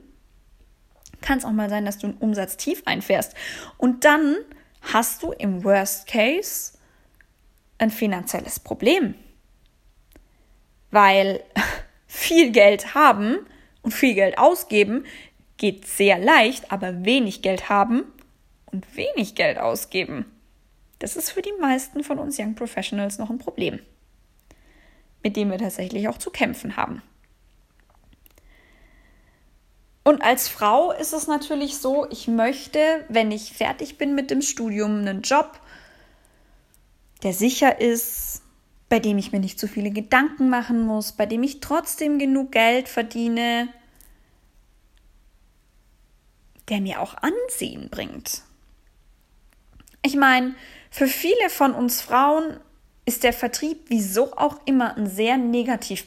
kann 1.21 1.37
es 1.37 1.45
auch 1.45 1.51
mal 1.51 1.69
sein, 1.69 1.85
dass 1.85 1.97
du 1.97 2.07
einen 2.07 2.17
Umsatz 2.17 2.57
tief 2.57 2.81
einfährst. 2.85 3.35
Und 3.77 4.05
dann 4.05 4.35
hast 4.81 5.21
du 5.23 5.31
im 5.31 5.63
Worst 5.63 6.07
Case 6.07 6.73
ein 7.77 7.91
finanzielles 7.91 8.59
Problem 8.59 9.15
weil 10.91 11.43
viel 12.07 12.51
Geld 12.51 12.95
haben 12.95 13.37
und 13.81 13.93
viel 13.93 14.15
Geld 14.15 14.37
ausgeben 14.37 15.05
geht 15.57 15.85
sehr 15.85 16.17
leicht, 16.17 16.71
aber 16.71 17.03
wenig 17.03 17.41
Geld 17.41 17.69
haben 17.69 18.03
und 18.65 18.95
wenig 18.95 19.35
Geld 19.35 19.57
ausgeben. 19.57 20.25
Das 20.99 21.15
ist 21.15 21.31
für 21.31 21.41
die 21.41 21.53
meisten 21.59 22.03
von 22.03 22.19
uns 22.19 22.37
Young 22.37 22.55
Professionals 22.55 23.17
noch 23.17 23.29
ein 23.29 23.39
Problem, 23.39 23.79
mit 25.23 25.35
dem 25.35 25.49
wir 25.49 25.57
tatsächlich 25.57 26.07
auch 26.09 26.17
zu 26.17 26.29
kämpfen 26.29 26.75
haben. 26.75 27.01
Und 30.03 30.21
als 30.21 30.47
Frau 30.47 30.91
ist 30.91 31.13
es 31.13 31.27
natürlich 31.27 31.77
so, 31.77 32.07
ich 32.09 32.27
möchte, 32.27 33.05
wenn 33.09 33.31
ich 33.31 33.53
fertig 33.53 33.97
bin 33.97 34.15
mit 34.15 34.31
dem 34.31 34.41
Studium, 34.41 34.99
einen 34.99 35.21
Job, 35.21 35.59
der 37.23 37.33
sicher 37.33 37.79
ist, 37.79 38.41
bei 38.89 38.99
dem 38.99 39.17
ich 39.17 39.31
mir 39.31 39.39
nicht 39.39 39.59
zu 39.59 39.67
so 39.67 39.73
viele 39.73 39.91
Gedanken 39.91 40.49
machen 40.49 40.81
muss, 40.81 41.11
bei 41.11 41.25
dem 41.25 41.43
ich 41.43 41.59
trotzdem 41.59 42.17
genug 42.17 42.51
Geld 42.51 42.89
verdiene, 42.89 43.69
der 46.69 46.81
mir 46.81 47.01
auch 47.01 47.15
Ansehen 47.15 47.89
bringt. 47.89 48.41
Ich 50.01 50.15
meine, 50.15 50.55
für 50.89 51.07
viele 51.07 51.49
von 51.49 51.73
uns 51.73 52.01
Frauen 52.01 52.59
ist 53.05 53.23
der 53.23 53.33
Vertrieb 53.33 53.85
wieso 53.87 54.35
auch 54.37 54.59
immer 54.65 54.95
ein 54.95 55.07
sehr 55.07 55.37
negativ 55.37 56.05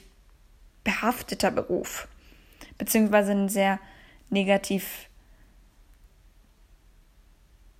behafteter 0.84 1.50
Beruf, 1.50 2.08
beziehungsweise 2.78 3.32
ein 3.32 3.48
sehr 3.48 3.78
negativ 4.30 5.08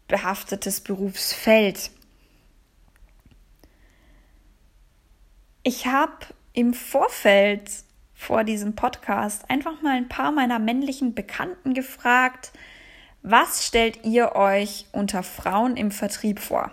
behaftetes 0.08 0.80
Berufsfeld. 0.80 1.90
Ich 5.62 5.86
habe 5.86 6.26
im 6.52 6.74
Vorfeld 6.74 7.70
vor 8.12 8.44
diesem 8.44 8.74
Podcast 8.74 9.48
einfach 9.48 9.80
mal 9.82 9.96
ein 9.96 10.08
paar 10.08 10.32
meiner 10.32 10.58
männlichen 10.58 11.14
Bekannten 11.14 11.74
gefragt, 11.74 12.52
was 13.22 13.66
stellt 13.66 14.04
ihr 14.04 14.34
euch 14.34 14.86
unter 14.92 15.22
Frauen 15.22 15.76
im 15.76 15.90
Vertrieb 15.90 16.40
vor? 16.40 16.72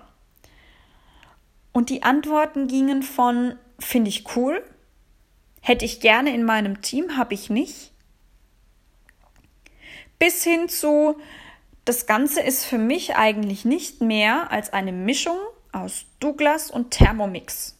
Und 1.79 1.89
die 1.89 2.03
Antworten 2.03 2.67
gingen 2.67 3.03
von 3.03 3.55
finde 3.79 4.09
ich 4.09 4.35
cool, 4.35 4.61
hätte 5.61 5.85
ich 5.85 6.01
gerne 6.01 6.33
in 6.33 6.43
meinem 6.43 6.81
Team, 6.81 7.15
habe 7.15 7.33
ich 7.33 7.49
nicht, 7.49 7.93
bis 10.19 10.43
hin 10.43 10.67
zu 10.67 11.15
das 11.85 12.05
Ganze 12.05 12.41
ist 12.41 12.65
für 12.65 12.77
mich 12.77 13.15
eigentlich 13.15 13.63
nicht 13.63 14.01
mehr 14.01 14.51
als 14.51 14.73
eine 14.73 14.91
Mischung 14.91 15.37
aus 15.71 16.03
Douglas 16.19 16.69
und 16.69 16.91
Thermomix. 16.91 17.77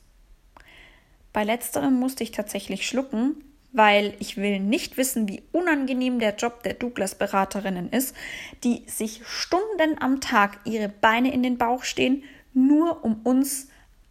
Bei 1.34 1.44
letzterem 1.44 1.96
musste 1.96 2.24
ich 2.24 2.32
tatsächlich 2.32 2.88
schlucken, 2.88 3.44
weil 3.74 4.16
ich 4.20 4.38
will 4.38 4.62
nicht 4.62 4.96
wissen, 4.96 5.28
wie 5.28 5.44
unangenehm 5.52 6.20
der 6.20 6.38
Job 6.38 6.64
der 6.64 6.76
Douglas-Beraterinnen 6.76 7.90
ist, 7.90 8.16
die 8.64 8.82
sich 8.88 9.24
Stunden 9.26 10.02
am 10.02 10.22
Tag 10.22 10.62
ihre 10.64 10.88
Beine 10.88 11.34
in 11.34 11.44
den 11.44 11.58
Bauch 11.58 11.84
stehen, 11.84 12.24
nur 12.54 13.04
um 13.04 13.24
uns 13.26 13.68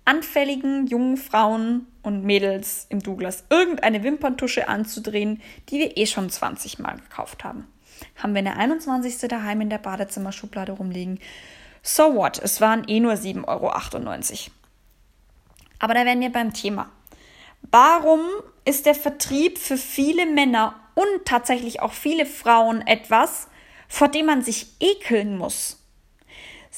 anfälligen 0.09 0.87
jungen 0.87 1.19
Frauen 1.19 1.87
und 2.03 2.25
Mädels 2.25 2.87
im 2.89 3.03
Douglas 3.03 3.45
irgendeine 3.51 4.03
Wimperntusche 4.03 4.67
anzudrehen, 4.67 5.43
die 5.69 5.81
wir 5.81 5.99
eh 5.99 6.07
schon 6.07 6.31
20 6.31 6.79
Mal 6.79 6.97
gekauft 6.97 7.45
haben. 7.45 7.67
Haben 8.17 8.33
wir 8.33 8.39
eine 8.39 8.57
21. 8.57 9.29
daheim 9.29 9.61
in 9.61 9.69
der 9.69 9.77
Badezimmerschublade 9.77 10.73
rumliegen. 10.73 11.21
So 11.83 12.15
what? 12.15 12.39
Es 12.39 12.63
waren 12.63 12.89
eh 12.89 13.01
nur 13.01 13.13
7,98 13.13 13.45
Euro. 13.49 13.71
Aber 15.79 15.93
da 15.93 16.07
wären 16.07 16.21
wir 16.21 16.33
beim 16.33 16.55
Thema. 16.55 16.91
Warum 17.71 18.21
ist 18.65 18.87
der 18.87 18.95
Vertrieb 18.95 19.59
für 19.59 19.77
viele 19.77 20.25
Männer 20.25 20.75
und 20.95 21.27
tatsächlich 21.27 21.81
auch 21.81 21.93
viele 21.93 22.25
Frauen 22.25 22.81
etwas, 22.87 23.49
vor 23.89 24.09
dem 24.09 24.25
man 24.25 24.41
sich 24.41 24.69
ekeln 24.81 25.37
muss? 25.37 25.79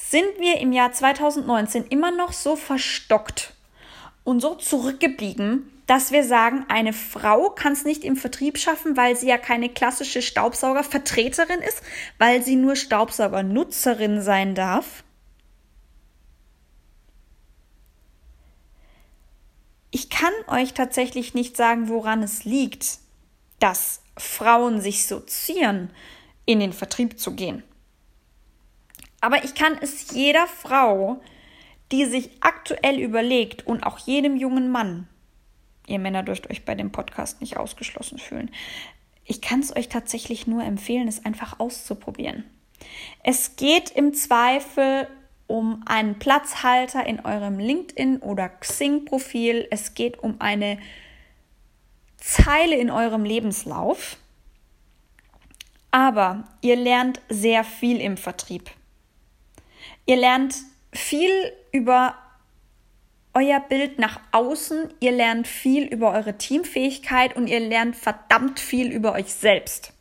Sind 0.09 0.39
wir 0.39 0.59
im 0.59 0.73
Jahr 0.73 0.91
2019 0.91 1.85
immer 1.85 2.11
noch 2.11 2.33
so 2.33 2.55
verstockt 2.55 3.53
und 4.23 4.41
so 4.41 4.55
zurückgeblieben, 4.55 5.71
dass 5.87 6.11
wir 6.11 6.23
sagen, 6.23 6.65
eine 6.67 6.93
Frau 6.93 7.49
kann 7.49 7.73
es 7.73 7.85
nicht 7.85 8.03
im 8.03 8.15
Vertrieb 8.15 8.57
schaffen, 8.57 8.97
weil 8.97 9.15
sie 9.15 9.27
ja 9.27 9.37
keine 9.37 9.69
klassische 9.69 10.21
Staubsaugervertreterin 10.21 11.59
ist, 11.59 11.81
weil 12.17 12.43
sie 12.43 12.55
nur 12.55 12.75
Staubsaugernutzerin 12.75 14.21
sein 14.21 14.55
darf? 14.55 15.03
Ich 19.91 20.09
kann 20.09 20.33
euch 20.47 20.73
tatsächlich 20.73 21.33
nicht 21.33 21.57
sagen, 21.57 21.89
woran 21.89 22.23
es 22.23 22.45
liegt, 22.45 22.99
dass 23.59 24.01
Frauen 24.17 24.81
sich 24.81 25.07
sozieren, 25.07 25.89
in 26.45 26.59
den 26.59 26.73
Vertrieb 26.73 27.19
zu 27.19 27.35
gehen. 27.35 27.63
Aber 29.21 29.43
ich 29.43 29.55
kann 29.55 29.77
es 29.79 30.11
jeder 30.11 30.47
Frau, 30.47 31.21
die 31.91 32.05
sich 32.05 32.31
aktuell 32.41 32.99
überlegt 32.99 33.67
und 33.67 33.83
auch 33.83 33.99
jedem 33.99 34.35
jungen 34.35 34.71
Mann, 34.71 35.07
ihr 35.87 35.99
Männer 35.99 36.23
dürft 36.23 36.49
euch 36.49 36.65
bei 36.65 36.75
dem 36.75 36.91
Podcast 36.91 37.41
nicht 37.41 37.57
ausgeschlossen 37.57 38.17
fühlen, 38.17 38.51
ich 39.23 39.41
kann 39.41 39.59
es 39.59 39.75
euch 39.75 39.87
tatsächlich 39.87 40.47
nur 40.47 40.63
empfehlen, 40.63 41.07
es 41.07 41.23
einfach 41.23 41.59
auszuprobieren. 41.59 42.43
Es 43.23 43.55
geht 43.55 43.91
im 43.91 44.13
Zweifel 44.13 45.07
um 45.47 45.83
einen 45.85 46.17
Platzhalter 46.17 47.05
in 47.05 47.19
eurem 47.19 47.59
LinkedIn 47.59 48.17
oder 48.17 48.49
Xing-Profil. 48.49 49.67
Es 49.69 49.93
geht 49.93 50.19
um 50.19 50.35
eine 50.39 50.79
Zeile 52.17 52.75
in 52.75 52.89
eurem 52.89 53.23
Lebenslauf. 53.23 54.17
Aber 55.91 56.45
ihr 56.61 56.77
lernt 56.77 57.21
sehr 57.29 57.63
viel 57.63 57.99
im 57.99 58.17
Vertrieb. 58.17 58.71
Ihr 60.05 60.17
lernt 60.17 60.55
viel 60.93 61.31
über 61.71 62.15
euer 63.33 63.59
Bild 63.61 63.97
nach 63.97 64.19
außen, 64.31 64.93
ihr 64.99 65.11
lernt 65.11 65.47
viel 65.47 65.83
über 65.85 66.11
eure 66.11 66.37
Teamfähigkeit 66.37 67.35
und 67.35 67.47
ihr 67.47 67.61
lernt 67.61 67.95
verdammt 67.95 68.59
viel 68.59 68.91
über 68.91 69.13
euch 69.13 69.33
selbst. 69.33 69.93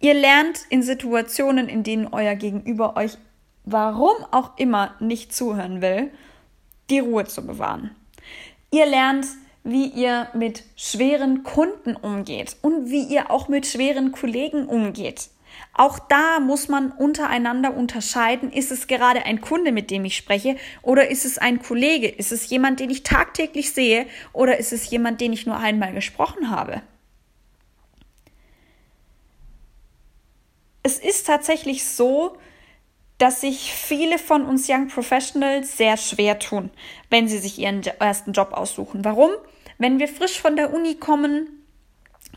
Ihr 0.00 0.14
lernt 0.14 0.60
in 0.68 0.82
Situationen, 0.82 1.68
in 1.68 1.82
denen 1.82 2.08
euer 2.08 2.34
Gegenüber 2.34 2.96
euch 2.96 3.16
warum 3.64 4.16
auch 4.30 4.58
immer 4.58 4.94
nicht 5.00 5.34
zuhören 5.34 5.80
will, 5.80 6.10
die 6.90 7.00
Ruhe 7.00 7.24
zu 7.24 7.46
bewahren. 7.46 7.94
Ihr 8.70 8.86
lernt, 8.86 9.26
wie 9.62 9.86
ihr 9.86 10.28
mit 10.34 10.62
schweren 10.76 11.42
Kunden 11.42 11.96
umgeht 11.96 12.56
und 12.60 12.90
wie 12.90 13.04
ihr 13.04 13.30
auch 13.30 13.48
mit 13.48 13.66
schweren 13.66 14.12
Kollegen 14.12 14.66
umgeht. 14.66 15.30
Auch 15.76 15.98
da 15.98 16.38
muss 16.38 16.68
man 16.68 16.92
untereinander 16.92 17.74
unterscheiden, 17.74 18.52
ist 18.52 18.70
es 18.70 18.86
gerade 18.86 19.26
ein 19.26 19.40
Kunde, 19.40 19.72
mit 19.72 19.90
dem 19.90 20.04
ich 20.04 20.16
spreche, 20.16 20.56
oder 20.82 21.10
ist 21.10 21.24
es 21.24 21.36
ein 21.38 21.60
Kollege, 21.60 22.08
ist 22.08 22.30
es 22.30 22.48
jemand, 22.48 22.78
den 22.78 22.90
ich 22.90 23.02
tagtäglich 23.02 23.72
sehe, 23.72 24.06
oder 24.32 24.56
ist 24.58 24.72
es 24.72 24.88
jemand, 24.88 25.20
den 25.20 25.32
ich 25.32 25.46
nur 25.46 25.56
einmal 25.56 25.92
gesprochen 25.92 26.50
habe. 26.50 26.82
Es 30.84 30.98
ist 30.98 31.26
tatsächlich 31.26 31.84
so, 31.84 32.36
dass 33.18 33.40
sich 33.40 33.72
viele 33.72 34.18
von 34.18 34.44
uns 34.44 34.68
Young 34.68 34.88
Professionals 34.88 35.76
sehr 35.76 35.96
schwer 35.96 36.38
tun, 36.38 36.70
wenn 37.10 37.26
sie 37.26 37.38
sich 37.38 37.58
ihren 37.58 37.82
ersten 37.82 38.32
Job 38.32 38.52
aussuchen. 38.52 39.04
Warum? 39.04 39.30
Wenn 39.78 39.98
wir 39.98 40.08
frisch 40.08 40.40
von 40.40 40.54
der 40.56 40.72
Uni 40.72 40.96
kommen, 40.96 41.63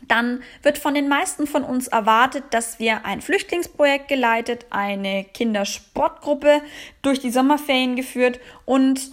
dann 0.08 0.42
wird 0.62 0.78
von 0.78 0.94
den 0.94 1.08
meisten 1.08 1.46
von 1.46 1.64
uns 1.64 1.88
erwartet, 1.88 2.44
dass 2.50 2.78
wir 2.78 3.04
ein 3.04 3.20
Flüchtlingsprojekt 3.20 4.08
geleitet, 4.08 4.66
eine 4.70 5.24
Kindersportgruppe 5.24 6.62
durch 7.02 7.20
die 7.20 7.30
Sommerferien 7.30 7.96
geführt 7.96 8.40
und 8.64 9.10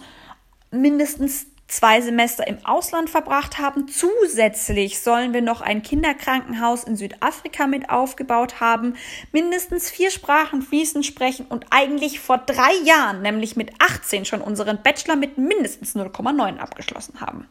mindestens 0.70 1.46
zwei 1.68 2.00
Semester 2.00 2.46
im 2.46 2.64
Ausland 2.64 3.10
verbracht 3.10 3.58
haben. 3.58 3.88
Zusätzlich 3.88 5.00
sollen 5.00 5.32
wir 5.32 5.42
noch 5.42 5.60
ein 5.60 5.82
Kinderkrankenhaus 5.82 6.84
in 6.84 6.96
Südafrika 6.96 7.66
mit 7.66 7.90
aufgebaut 7.90 8.60
haben, 8.60 8.94
mindestens 9.32 9.90
vier 9.90 10.10
Sprachen 10.10 10.62
fließend 10.62 11.04
sprechen 11.04 11.46
und 11.46 11.66
eigentlich 11.70 12.20
vor 12.20 12.38
drei 12.38 12.72
Jahren, 12.84 13.22
nämlich 13.22 13.56
mit 13.56 13.72
18, 13.80 14.24
schon 14.24 14.40
unseren 14.40 14.82
Bachelor 14.82 15.16
mit 15.16 15.38
mindestens 15.38 15.96
0,9 15.96 16.58
abgeschlossen 16.58 17.20
haben. 17.20 17.48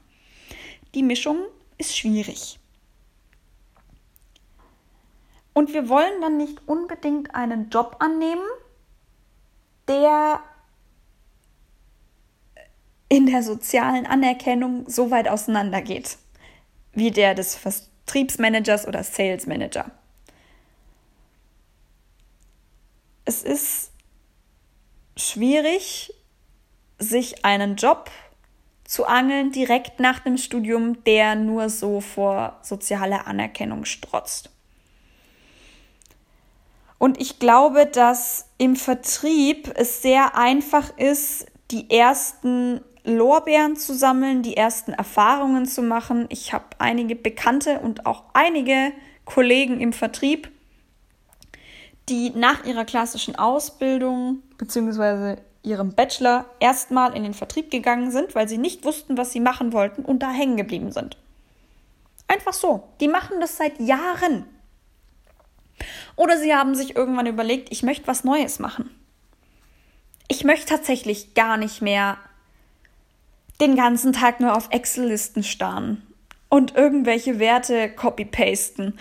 Die 0.94 1.04
Mischung 1.04 1.40
ist 1.78 1.98
schwierig. 1.98 2.58
Und 5.56 5.74
wir 5.74 5.88
wollen 5.88 6.20
dann 6.20 6.36
nicht 6.36 6.68
unbedingt 6.68 7.34
einen 7.34 7.70
Job 7.70 7.96
annehmen, 8.00 8.46
der 9.88 10.42
in 13.08 13.26
der 13.26 13.42
sozialen 13.42 14.06
Anerkennung 14.06 14.84
so 14.90 15.12
weit 15.12 15.30
auseinandergeht 15.30 16.18
wie 16.92 17.10
der 17.10 17.36
des 17.36 17.56
Vertriebsmanagers 17.56 18.86
oder 18.86 19.02
Sales 19.04 19.48
Manager. 19.48 19.92
Es 23.24 23.42
ist 23.42 23.92
schwierig, 25.16 26.14
sich 27.00 27.46
einen 27.46 27.78
Job 27.78 28.12
zu 28.84 29.06
angeln 29.06 29.54
direkt 29.54 30.02
nach 30.02 30.20
dem 30.20 30.38
Studium, 30.38 31.02
der 31.06 31.36
nur 31.36 31.70
so 31.70 32.02
vor 32.02 32.60
sozialer 32.62 33.26
Anerkennung 33.26 33.86
strotzt. 33.86 34.50
Und 37.06 37.22
ich 37.22 37.38
glaube, 37.38 37.86
dass 37.86 38.48
im 38.58 38.76
Vertrieb 38.76 39.72
es 39.76 40.02
sehr 40.02 40.36
einfach 40.36 40.98
ist, 40.98 41.46
die 41.70 41.92
ersten 41.92 42.82
Lorbeeren 43.04 43.76
zu 43.76 43.94
sammeln, 43.94 44.42
die 44.42 44.58
ersten 44.58 44.92
Erfahrungen 44.92 45.68
zu 45.68 45.84
machen. 45.84 46.26
Ich 46.30 46.52
habe 46.52 46.66
einige 46.80 47.16
Bekannte 47.16 47.80
und 47.82 48.08
auch 48.08 48.24
einige 48.34 48.92
Kollegen 49.24 49.80
im 49.82 49.94
Vertrieb, 49.94 50.50
die 52.10 52.32
nach 52.32 52.66
ihrer 52.66 52.86
klassischen 52.86 53.36
Ausbildung 53.36 54.42
bzw. 54.58 55.36
ihrem 55.62 55.94
Bachelor 55.94 56.46
erstmal 56.60 57.16
in 57.16 57.22
den 57.22 57.36
Vertrieb 57.36 57.70
gegangen 57.70 58.10
sind, 58.10 58.34
weil 58.34 58.50
sie 58.50 58.58
nicht 58.58 58.84
wussten, 58.84 59.16
was 59.16 59.32
sie 59.32 59.42
machen 59.42 59.74
wollten 59.74 60.04
und 60.04 60.24
da 60.24 60.32
hängen 60.32 60.58
geblieben 60.58 60.92
sind. 60.92 61.20
Einfach 62.28 62.54
so. 62.54 62.82
Die 63.00 63.08
machen 63.08 63.40
das 63.42 63.58
seit 63.58 63.80
Jahren. 63.80 64.48
Oder 66.16 66.38
sie 66.38 66.54
haben 66.54 66.76
sich 66.76 66.96
irgendwann 66.96 67.28
überlegt, 67.28 67.72
ich 67.72 67.84
möchte 67.84 68.08
was 68.08 68.24
Neues 68.24 68.60
machen. 68.60 68.90
Ich 70.28 70.44
möchte 70.44 70.68
tatsächlich 70.68 71.34
gar 71.34 71.58
nicht 71.58 71.82
mehr 71.82 72.18
den 73.62 73.76
ganzen 73.76 74.14
Tag 74.14 74.40
nur 74.40 74.56
auf 74.56 74.70
Excel-Listen 74.72 75.44
starren 75.44 76.02
und 76.50 76.76
irgendwelche 76.76 77.40
Werte 77.40 77.90
copy-pasten 77.90 78.98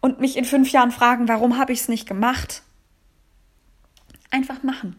und 0.00 0.20
mich 0.20 0.36
in 0.36 0.44
fünf 0.44 0.70
Jahren 0.70 0.90
fragen, 0.90 1.28
warum 1.28 1.58
habe 1.58 1.72
ich 1.72 1.80
es 1.80 1.88
nicht 1.88 2.06
gemacht? 2.06 2.62
Einfach 4.30 4.62
machen. 4.62 4.96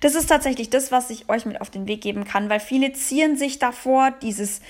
Das 0.00 0.14
ist 0.14 0.26
tatsächlich 0.26 0.70
das, 0.70 0.92
was 0.92 1.10
ich 1.10 1.28
euch 1.28 1.46
mit 1.46 1.60
auf 1.60 1.70
den 1.70 1.88
Weg 1.88 2.02
geben 2.02 2.24
kann, 2.24 2.50
weil 2.50 2.60
viele 2.60 2.92
ziehen 2.92 3.36
sich 3.36 3.58
davor, 3.58 4.10
dieses 4.10 4.60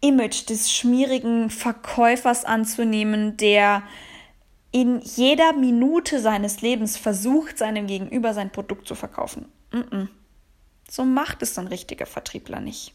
Image 0.00 0.48
des 0.48 0.72
schmierigen 0.72 1.50
Verkäufers 1.50 2.44
anzunehmen, 2.44 3.36
der 3.36 3.82
in 4.72 5.00
jeder 5.02 5.52
Minute 5.52 6.18
seines 6.18 6.62
Lebens 6.62 6.96
versucht, 6.96 7.58
seinem 7.58 7.86
Gegenüber 7.86 8.34
sein 8.34 8.50
Produkt 8.50 8.88
zu 8.88 8.94
verkaufen. 8.94 9.52
Mm 9.70 9.78
-mm. 9.78 10.08
So 10.88 11.04
macht 11.04 11.42
es 11.42 11.58
ein 11.58 11.68
richtiger 11.68 12.06
Vertriebler 12.06 12.60
nicht. 12.60 12.94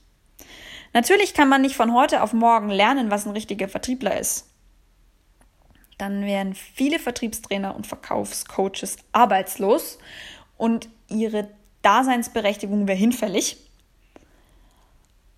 Natürlich 0.93 1.33
kann 1.33 1.49
man 1.49 1.61
nicht 1.61 1.75
von 1.75 1.93
heute 1.93 2.23
auf 2.23 2.33
morgen 2.33 2.69
lernen, 2.69 3.11
was 3.11 3.25
ein 3.25 3.31
richtiger 3.31 3.67
Vertriebler 3.67 4.19
ist. 4.19 4.49
Dann 5.97 6.23
wären 6.23 6.53
viele 6.53 6.99
Vertriebstrainer 6.99 7.75
und 7.75 7.87
Verkaufscoaches 7.87 8.97
arbeitslos 9.11 9.97
und 10.57 10.89
ihre 11.09 11.49
Daseinsberechtigung 11.81 12.87
wäre 12.87 12.97
hinfällig. 12.97 13.57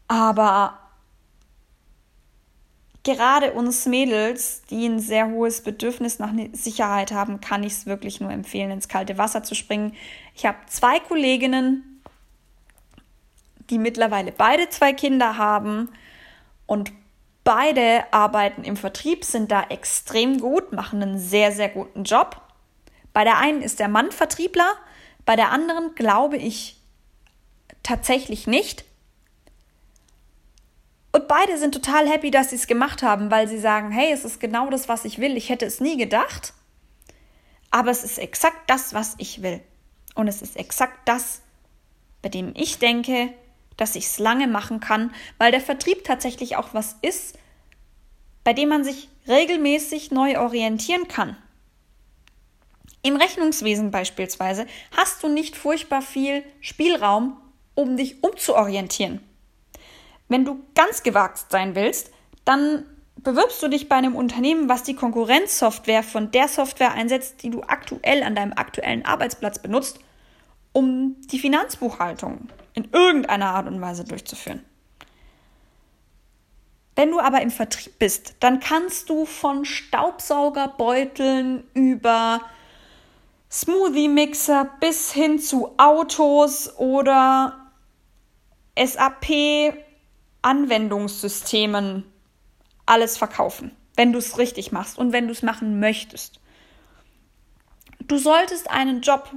Aber 0.07 0.78
gerade 3.15 3.53
uns 3.53 3.85
Mädels, 3.85 4.61
die 4.69 4.87
ein 4.87 4.99
sehr 4.99 5.29
hohes 5.29 5.61
Bedürfnis 5.61 6.19
nach 6.19 6.31
Sicherheit 6.53 7.11
haben, 7.11 7.41
kann 7.41 7.63
ich 7.63 7.73
es 7.73 7.85
wirklich 7.85 8.21
nur 8.21 8.31
empfehlen, 8.31 8.71
ins 8.71 8.87
kalte 8.87 9.17
Wasser 9.17 9.43
zu 9.43 9.55
springen. 9.55 9.95
Ich 10.35 10.45
habe 10.45 10.57
zwei 10.67 10.99
Kolleginnen, 10.99 12.01
die 13.69 13.77
mittlerweile 13.77 14.31
beide 14.31 14.69
zwei 14.69 14.93
Kinder 14.93 15.37
haben 15.37 15.89
und 16.65 16.91
beide 17.43 18.05
arbeiten 18.11 18.63
im 18.63 18.77
Vertrieb, 18.77 19.25
sind 19.25 19.51
da 19.51 19.63
extrem 19.69 20.39
gut, 20.39 20.71
machen 20.71 21.01
einen 21.01 21.19
sehr, 21.19 21.51
sehr 21.51 21.69
guten 21.69 22.03
Job. 22.03 22.41
Bei 23.13 23.23
der 23.23 23.37
einen 23.37 23.61
ist 23.61 23.79
der 23.79 23.87
Mann 23.87 24.11
Vertriebler, 24.11 24.75
bei 25.25 25.35
der 25.35 25.51
anderen 25.51 25.95
glaube 25.95 26.37
ich 26.37 26.77
tatsächlich 27.83 28.47
nicht. 28.47 28.85
Und 31.11 31.27
beide 31.27 31.57
sind 31.57 31.73
total 31.73 32.07
happy, 32.07 32.29
dass 32.29 32.51
sie 32.51 32.55
es 32.55 32.67
gemacht 32.67 33.01
haben, 33.01 33.31
weil 33.31 33.47
sie 33.47 33.59
sagen, 33.59 33.91
hey, 33.91 34.11
es 34.11 34.25
ist 34.25 34.39
genau 34.39 34.69
das, 34.69 34.87
was 34.87 35.05
ich 35.05 35.19
will. 35.19 35.37
Ich 35.37 35.49
hätte 35.49 35.65
es 35.65 35.79
nie 35.79 35.97
gedacht, 35.97 36.53
aber 37.71 37.89
es 37.89 38.03
ist 38.03 38.19
exakt 38.19 38.69
das, 38.69 38.93
was 38.93 39.15
ich 39.17 39.41
will. 39.41 39.61
Und 40.13 40.27
es 40.27 40.41
ist 40.41 40.57
exakt 40.57 40.99
das, 41.05 41.41
bei 42.21 42.29
dem 42.29 42.53
ich 42.55 42.77
denke, 42.77 43.33
dass 43.77 43.95
ich 43.95 44.05
es 44.05 44.19
lange 44.19 44.47
machen 44.47 44.79
kann, 44.79 45.13
weil 45.37 45.51
der 45.51 45.61
Vertrieb 45.61 46.03
tatsächlich 46.03 46.57
auch 46.57 46.73
was 46.73 46.97
ist, 47.01 47.37
bei 48.43 48.53
dem 48.53 48.69
man 48.69 48.83
sich 48.83 49.09
regelmäßig 49.27 50.11
neu 50.11 50.39
orientieren 50.39 51.07
kann. 51.07 51.37
Im 53.01 53.15
Rechnungswesen 53.15 53.91
beispielsweise 53.91 54.67
hast 54.95 55.23
du 55.23 55.29
nicht 55.29 55.55
furchtbar 55.55 56.01
viel 56.01 56.43
Spielraum, 56.59 57.37
um 57.73 57.95
dich 57.95 58.23
umzuorientieren. 58.23 59.21
Wenn 60.29 60.45
du 60.45 60.63
ganz 60.75 61.03
gewagt 61.03 61.51
sein 61.51 61.75
willst, 61.75 62.11
dann 62.45 62.85
bewirbst 63.17 63.61
du 63.61 63.67
dich 63.67 63.89
bei 63.89 63.95
einem 63.95 64.15
Unternehmen, 64.15 64.69
was 64.69 64.83
die 64.83 64.95
Konkurrenzsoftware 64.95 66.03
von 66.03 66.31
der 66.31 66.47
Software 66.47 66.93
einsetzt, 66.93 67.43
die 67.43 67.49
du 67.49 67.63
aktuell 67.63 68.23
an 68.23 68.35
deinem 68.35 68.53
aktuellen 68.53 69.03
Arbeitsplatz 69.05 69.59
benutzt, 69.59 69.99
um 70.71 71.17
die 71.31 71.39
Finanzbuchhaltung 71.39 72.47
in 72.73 72.89
irgendeiner 72.93 73.47
Art 73.55 73.67
und 73.67 73.81
Weise 73.81 74.05
durchzuführen. 74.05 74.63
Wenn 76.95 77.11
du 77.11 77.19
aber 77.19 77.41
im 77.41 77.51
Vertrieb 77.51 77.97
bist, 77.97 78.35
dann 78.39 78.59
kannst 78.59 79.09
du 79.09 79.25
von 79.25 79.65
Staubsaugerbeuteln 79.65 81.63
über 81.73 82.41
Smoothie-Mixer 83.51 84.69
bis 84.79 85.11
hin 85.11 85.39
zu 85.39 85.71
Autos 85.77 86.77
oder 86.77 87.71
SAP 88.77 89.73
Anwendungssystemen 90.41 92.05
alles 92.85 93.17
verkaufen, 93.17 93.75
wenn 93.95 94.13
du 94.13 94.19
es 94.19 94.37
richtig 94.37 94.71
machst 94.71 94.97
und 94.97 95.11
wenn 95.11 95.27
du 95.27 95.31
es 95.31 95.43
machen 95.43 95.79
möchtest. 95.79 96.39
Du 98.07 98.17
solltest 98.17 98.69
einen 98.69 99.01
Job 99.01 99.31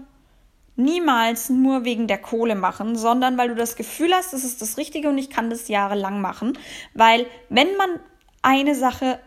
niemals 0.77 1.51
nur 1.51 1.85
wegen 1.85 2.07
der 2.07 2.19
Kohle 2.19 2.55
machen, 2.55 2.97
sondern 2.97 3.37
weil 3.37 3.49
du 3.49 3.55
das 3.55 3.77
Gefühl 3.77 4.13
hast, 4.15 4.33
das 4.33 4.45
ist 4.45 4.63
das 4.63 4.79
Richtige 4.79 5.09
und 5.09 5.19
ich 5.19 5.31
kann 5.31 5.51
das 5.51 5.69
jahrelang 5.69 6.21
machen. 6.21 6.59
Weil 6.95 7.27
wenn 7.51 7.77
man 7.77 8.01
eine 8.41 8.75
Sache 8.75 9.21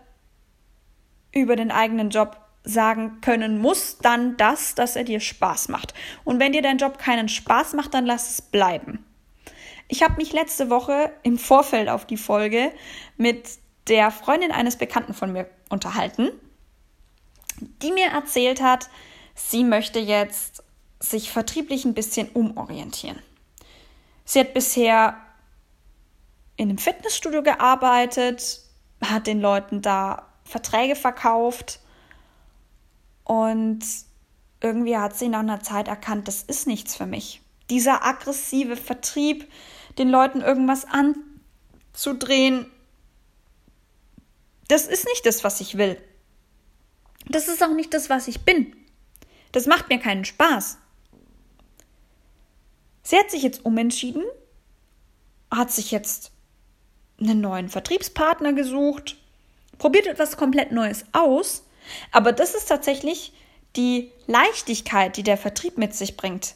über 1.32 1.56
den 1.56 1.72
eigenen 1.72 2.10
Job 2.10 2.38
sagen 2.64 3.22
können 3.22 3.60
muss, 3.60 4.00
dann 4.00 4.38
das, 4.38 4.74
dass 4.74 4.96
er 4.96 5.04
dir 5.04 5.20
Spaß 5.20 5.70
macht. 5.70 5.94
Und 6.24 6.40
wenn 6.40 6.54
dir 6.54 6.64
dein 6.64 6.80
Job 6.80 6.98
keinen 6.98 7.30
Spaß 7.30 7.74
macht, 7.74 7.94
dann 7.94 8.06
lass 8.06 8.32
es 8.32 8.42
bleiben. 8.42 9.05
Ich 9.88 10.04
habe 10.04 10.16
mich 10.16 10.34
letzte 10.34 10.70
Woche 10.70 11.14
im 11.24 11.38
Vorfeld 11.38 11.90
auf 11.90 12.06
die 12.06 12.18
Folge 12.18 12.72
mit 13.18 13.60
der 13.88 14.12
Freundin 14.12 14.52
eines 14.52 14.78
Bekannten 14.78 15.14
von 15.14 15.32
mir 15.32 15.50
unterhalten, 15.70 16.32
die 17.82 17.92
mir 17.92 18.08
erzählt 18.08 18.62
hat, 18.62 18.90
sie 19.36 19.64
möchte 19.64 20.00
jetzt 20.00 20.64
sich 21.00 21.30
vertrieblich 21.32 21.86
ein 21.86 21.94
bisschen 21.94 22.30
umorientieren. 22.30 23.22
Sie 24.24 24.40
hat 24.40 24.54
bisher 24.54 25.18
in 26.58 26.70
einem 26.70 26.78
Fitnessstudio 26.78 27.44
gearbeitet, 27.44 28.62
hat 29.02 29.28
den 29.28 29.40
Leuten 29.40 29.82
da 29.82 30.28
Verträge 30.46 30.96
verkauft 30.96 31.80
und 33.24 33.84
irgendwie 34.62 34.98
hat 34.98 35.16
sie 35.16 35.28
nach 35.28 35.40
einer 35.40 35.62
Zeit 35.62 35.88
erkannt, 35.88 36.28
das 36.28 36.44
ist 36.44 36.66
nichts 36.66 36.96
für 36.96 37.06
mich. 37.06 37.42
Dieser 37.70 38.04
aggressive 38.04 38.76
Vertrieb, 38.76 39.52
den 39.98 40.10
Leuten 40.10 40.42
irgendwas 40.42 40.86
anzudrehen, 40.86 42.72
das 44.68 44.88
ist 44.88 45.06
nicht 45.06 45.26
das, 45.26 45.44
was 45.44 45.62
ich 45.62 45.78
will. 45.78 46.02
Das 47.28 47.48
ist 47.48 47.64
auch 47.64 47.74
nicht 47.74 47.94
das, 47.94 48.10
was 48.10 48.28
ich 48.28 48.42
bin. 48.42 48.76
Das 49.52 49.68
macht 49.68 49.90
mir 49.90 50.00
keinen 50.00 50.26
Spaß. 50.26 50.78
Sie 53.04 53.18
hat 53.18 53.30
sich 53.30 53.44
jetzt 53.44 53.66
umentschieden, 53.66 54.24
hat 55.52 55.72
sich 55.72 55.92
jetzt 55.92 56.32
einen 57.20 57.40
neuen 57.40 57.70
Vertriebspartner 57.70 58.54
gesucht, 58.54 59.18
probiert 59.78 60.08
etwas 60.08 60.38
komplett 60.38 60.72
Neues 60.72 61.06
aus, 61.12 61.64
aber 62.12 62.32
das 62.32 62.56
ist 62.56 62.68
tatsächlich 62.68 63.34
die 63.76 64.12
Leichtigkeit, 64.28 65.18
die 65.18 65.24
der 65.24 65.38
Vertrieb 65.38 65.78
mit 65.78 65.96
sich 65.96 66.18
bringt. 66.18 66.56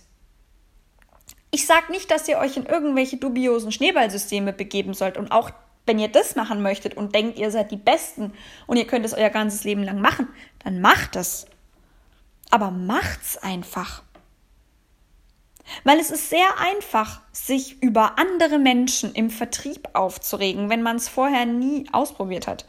Ich 1.52 1.66
sage 1.66 1.92
nicht, 1.92 2.12
dass 2.12 2.28
ihr 2.28 2.38
euch 2.38 2.58
in 2.58 2.66
irgendwelche 2.66 3.18
dubiosen 3.18 3.72
Schneeballsysteme 3.72 4.54
begeben 4.54 4.94
sollt. 4.94 5.18
Und 5.18 5.32
auch 5.32 5.52
wenn 5.86 6.00
ihr 6.00 6.08
das 6.08 6.36
machen 6.36 6.62
möchtet 6.62 6.96
und 6.96 7.16
denkt, 7.16 7.40
ihr 7.40 7.50
seid 7.50 7.72
die 7.72 7.78
Besten 7.78 8.34
und 8.68 8.78
ihr 8.78 8.86
könnt 8.86 9.06
es 9.06 9.14
euer 9.14 9.30
ganzes 9.30 9.64
Leben 9.64 9.84
lang 9.84 10.00
machen, 10.00 10.28
dann 10.64 10.82
macht 10.82 11.16
es. 11.16 11.48
Aber 12.52 12.70
macht's 12.70 13.38
einfach. 13.38 14.04
Weil 15.84 16.00
es 16.00 16.12
ist 16.12 16.30
sehr 16.30 16.60
einfach, 16.60 17.22
sich 17.32 17.82
über 17.82 18.18
andere 18.18 18.60
Menschen 18.60 19.14
im 19.14 19.30
Vertrieb 19.30 19.90
aufzuregen, 19.94 20.70
wenn 20.70 20.82
man 20.82 20.98
es 20.98 21.10
vorher 21.10 21.46
nie 21.46 21.88
ausprobiert 21.92 22.48
hat. 22.48 22.66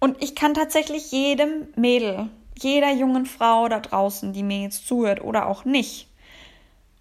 Und 0.00 0.22
ich 0.22 0.34
kann 0.36 0.54
tatsächlich 0.54 1.10
jedem 1.10 1.68
Mädel 1.74 2.30
jeder 2.62 2.92
jungen 2.92 3.26
Frau 3.26 3.68
da 3.68 3.80
draußen, 3.80 4.32
die 4.32 4.42
mir 4.42 4.62
jetzt 4.62 4.86
zuhört 4.86 5.22
oder 5.22 5.46
auch 5.46 5.64
nicht, 5.64 6.08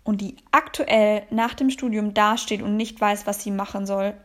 und 0.08 0.22
die 0.22 0.38
aktuell 0.52 1.24
nach 1.32 1.54
dem 1.54 1.70
Studium 1.70 2.13
dasteht 2.13 2.62
und 2.62 2.78
nicht 2.78 3.00
weiß, 3.02 3.28
was 3.28 3.43
sie 3.43 3.52
machen 3.52 3.86
soll, 3.86 4.15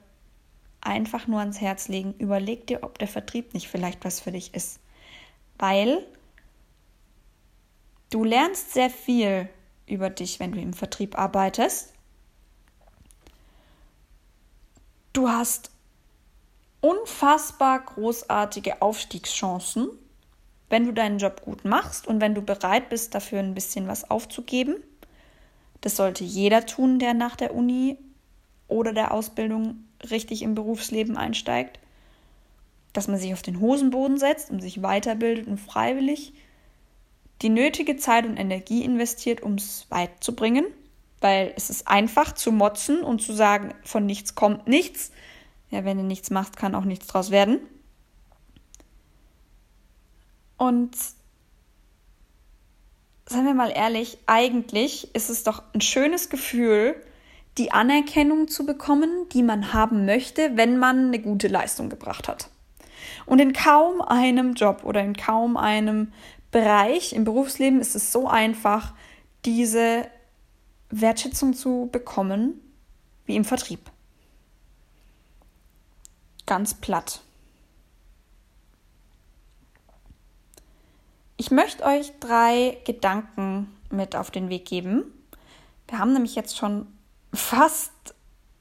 einfach 0.81 1.27
nur 1.27 1.41
ans 1.41 1.61
Herz 1.61 1.89
legen. 1.89 2.15
Überleg 2.19 2.69
dir, 2.69 2.85
ob 2.85 2.99
der 2.99 3.09
Vertrieb 3.09 3.53
nicht 3.53 3.69
vielleicht 3.69 4.05
was 4.05 4.21
für 4.21 4.31
dich 4.31 4.55
ist. 4.55 4.79
Weil 5.59 6.07
du 8.11 8.23
lernst 8.23 8.73
sehr 8.73 8.91
viel 8.91 9.49
über 9.87 10.09
dich, 10.09 10.39
wenn 10.39 10.53
du 10.53 10.61
im 10.61 10.73
Vertrieb 10.73 11.19
arbeitest. 11.19 11.93
Du 15.13 15.29
hast 15.29 15.73
unfassbar 16.81 17.81
großartige 17.81 18.83
Aufstiegschancen, 18.83 19.89
wenn 20.73 20.87
du 20.87 20.93
deinen 20.93 21.19
Job 21.19 21.43
gut 21.43 21.67
machst 21.67 22.07
und 22.07 22.23
wenn 22.23 22.35
du 22.35 22.41
bereit 22.41 22.89
bist, 22.89 23.15
dafür 23.15 23.41
ein 23.41 23.53
bisschen 23.53 23.89
was 23.89 24.11
aufzugeben. 24.11 24.77
Das 25.83 25.97
sollte 25.97 26.25
jeder 26.25 26.65
tun, 26.65 26.99
der 26.99 27.13
nach 27.13 27.37
der 27.37 27.55
Uni 27.55 27.99
oder 28.69 28.95
der 28.95 29.13
Ausbildung 29.13 29.85
richtig 30.09 30.41
im 30.41 30.55
Berufsleben 30.55 31.19
einsteigt. 31.19 31.79
Dass 32.95 33.07
man 33.07 33.19
sich 33.19 33.35
auf 33.35 33.43
den 33.43 33.61
Hosenboden 33.61 34.17
setzt 34.17 34.51
und 34.51 34.61
sich 34.61 34.81
weiterbildet 34.81 35.47
und 35.47 35.59
freiwillig 35.59 36.33
die 37.43 37.51
nötige 37.51 37.99
Zeit 37.99 38.25
und 38.25 38.39
Energie 38.39 38.83
investiert, 38.83 39.43
um 39.43 39.57
es 39.57 39.85
weit 39.91 40.25
zu 40.25 40.35
bringen. 40.35 40.65
Weil 41.21 41.53
es 41.55 41.69
ist 41.69 41.87
einfach 41.87 42.33
zu 42.33 42.51
motzen 42.51 43.03
und 43.03 43.21
zu 43.21 43.35
sagen, 43.35 43.75
von 43.85 44.07
nichts 44.07 44.35
kommt 44.35 44.69
nichts. 44.69 45.13
Ja, 45.71 45.85
wenn 45.85 45.99
du 45.99 46.03
nichts 46.03 46.31
machst, 46.31 46.57
kann 46.57 46.75
auch 46.75 46.85
nichts 46.87 47.09
draus 47.09 47.31
werden. 47.31 47.61
Und 50.63 50.97
seien 53.27 53.47
wir 53.47 53.53
mal 53.53 53.73
ehrlich, 53.75 54.19
eigentlich 54.27 55.13
ist 55.13 55.29
es 55.29 55.43
doch 55.43 55.65
ein 55.75 55.81
schönes 55.81 56.31
Gefühl, 56.31 56.95
die 57.59 57.73
Anerkennung 57.73 58.47
zu 58.47 58.65
bekommen, 58.65 59.29
die 59.33 59.43
man 59.43 59.73
haben 59.73 60.07
möchte, 60.07 60.57
wenn 60.57 60.79
man 60.79 61.09
eine 61.09 61.19
gute 61.19 61.49
Leistung 61.49 61.89
gebracht 61.89 62.29
hat. 62.29 62.49
Und 63.27 63.41
in 63.41 63.53
kaum 63.53 64.03
einem 64.03 64.55
Job 64.55 64.85
oder 64.85 65.03
in 65.03 65.17
kaum 65.17 65.57
einem 65.57 66.13
Bereich 66.53 67.13
im 67.13 67.25
Berufsleben 67.25 67.81
ist 67.81 67.97
es 67.97 68.13
so 68.13 68.29
einfach, 68.29 68.95
diese 69.45 70.07
Wertschätzung 70.91 71.55
zu 71.55 71.89
bekommen 71.91 72.61
wie 73.27 73.35
im 73.35 73.45
Vertrieb. 73.45 73.91
Ganz 76.47 76.75
platt. 76.75 77.21
Ich 81.43 81.51
möchte 81.51 81.83
euch 81.83 82.13
drei 82.21 82.79
Gedanken 82.85 83.77
mit 83.91 84.15
auf 84.15 84.31
den 84.31 84.49
Weg 84.49 84.65
geben. 84.65 85.03
Wir 85.89 85.99
haben 85.99 86.13
nämlich 86.13 86.37
jetzt 86.37 86.57
schon 86.57 86.87
fast 87.35 87.91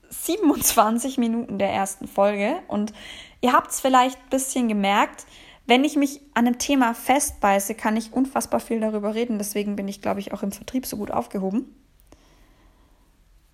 27 0.09 1.19
Minuten 1.19 1.59
der 1.59 1.69
ersten 1.69 2.07
Folge 2.07 2.55
und 2.67 2.91
ihr 3.39 3.53
habt 3.53 3.69
es 3.69 3.81
vielleicht 3.81 4.17
ein 4.17 4.29
bisschen 4.31 4.67
gemerkt, 4.67 5.27
wenn 5.67 5.83
ich 5.83 5.95
mich 5.95 6.21
an 6.33 6.47
einem 6.47 6.57
Thema 6.57 6.95
festbeiße, 6.95 7.75
kann 7.75 7.97
ich 7.97 8.13
unfassbar 8.13 8.59
viel 8.59 8.79
darüber 8.79 9.13
reden. 9.13 9.37
Deswegen 9.37 9.75
bin 9.75 9.87
ich, 9.87 10.01
glaube 10.01 10.19
ich, 10.19 10.33
auch 10.33 10.41
im 10.41 10.51
Vertrieb 10.51 10.87
so 10.87 10.97
gut 10.97 11.11
aufgehoben. 11.11 11.75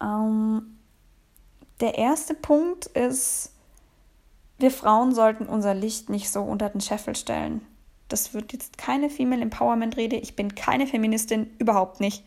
Ähm, 0.02 0.78
der 1.82 1.98
erste 1.98 2.34
Punkt 2.34 2.86
ist, 2.86 3.52
wir 4.58 4.72
Frauen 4.72 5.14
sollten 5.14 5.48
unser 5.48 5.74
Licht 5.74 6.10
nicht 6.10 6.30
so 6.30 6.44
unter 6.44 6.70
den 6.70 6.80
Scheffel 6.80 7.18
stellen. 7.18 7.60
Das 8.08 8.34
wird 8.34 8.54
jetzt 8.54 8.78
keine 8.78 9.10
Female 9.10 9.42
Empowerment 9.42 9.98
Rede. 9.98 10.16
Ich 10.16 10.36
bin 10.36 10.56
keine 10.56 10.88
Feministin, 10.88 11.50
überhaupt 11.60 12.00
nicht. 12.00 12.24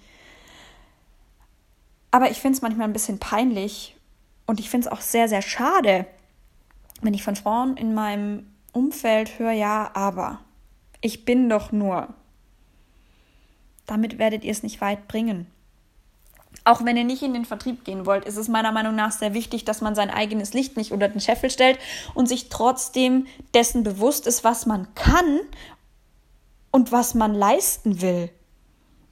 Aber 2.10 2.30
ich 2.30 2.38
finde 2.38 2.56
es 2.56 2.62
manchmal 2.62 2.88
ein 2.88 2.92
bisschen 2.92 3.18
peinlich 3.18 3.96
und 4.46 4.60
ich 4.60 4.68
finde 4.68 4.88
es 4.88 4.92
auch 4.92 5.00
sehr, 5.00 5.28
sehr 5.28 5.42
schade, 5.42 6.06
wenn 7.02 7.14
ich 7.14 7.22
von 7.22 7.36
Frauen 7.36 7.76
in 7.76 7.94
meinem 7.94 8.46
Umfeld 8.72 9.38
höre, 9.38 9.52
ja, 9.52 9.90
aber 9.94 10.40
ich 11.00 11.24
bin 11.24 11.48
doch 11.48 11.72
nur. 11.72 12.08
Damit 13.86 14.18
werdet 14.18 14.44
ihr 14.44 14.52
es 14.52 14.62
nicht 14.62 14.80
weit 14.80 15.08
bringen. 15.08 15.46
Auch 16.64 16.84
wenn 16.84 16.96
ihr 16.96 17.04
nicht 17.04 17.22
in 17.22 17.32
den 17.32 17.46
Vertrieb 17.46 17.84
gehen 17.84 18.04
wollt, 18.04 18.24
ist 18.24 18.36
es 18.36 18.48
meiner 18.48 18.72
Meinung 18.72 18.94
nach 18.94 19.12
sehr 19.12 19.32
wichtig, 19.32 19.64
dass 19.64 19.80
man 19.80 19.94
sein 19.94 20.10
eigenes 20.10 20.52
Licht 20.52 20.76
nicht 20.76 20.92
unter 20.92 21.08
den 21.08 21.20
Scheffel 21.20 21.50
stellt 21.50 21.78
und 22.14 22.28
sich 22.28 22.48
trotzdem 22.48 23.26
dessen 23.54 23.82
bewusst 23.82 24.26
ist, 24.26 24.44
was 24.44 24.66
man 24.66 24.94
kann 24.94 25.40
und 26.70 26.92
was 26.92 27.14
man 27.14 27.34
leisten 27.34 28.02
will. 28.02 28.30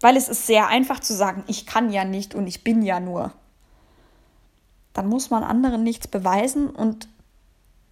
Weil 0.01 0.17
es 0.17 0.29
ist 0.29 0.47
sehr 0.47 0.69
einfach 0.69 1.01
zu 1.01 1.15
sagen, 1.15 1.43
ich 1.47 1.67
kann 1.67 1.91
ja 1.91 2.05
nicht 2.05 2.35
und 2.35 2.47
ich 2.47 2.63
bin 2.63 2.83
ja 2.83 3.01
nur. 3.01 3.33
Dann 4.93 5.09
muss 5.09 5.31
man 5.31 5.43
anderen 5.43 5.83
nichts 5.83 6.07
beweisen 6.07 6.69
und 6.71 7.09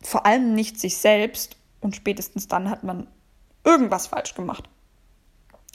vor 0.02 0.26
allem 0.26 0.54
nicht 0.54 0.78
sich 0.78 0.98
selbst 0.98 1.56
und 1.80 1.96
spätestens 1.96 2.46
dann 2.46 2.68
hat 2.68 2.84
man 2.84 3.06
irgendwas 3.64 4.08
falsch 4.08 4.34
gemacht, 4.34 4.68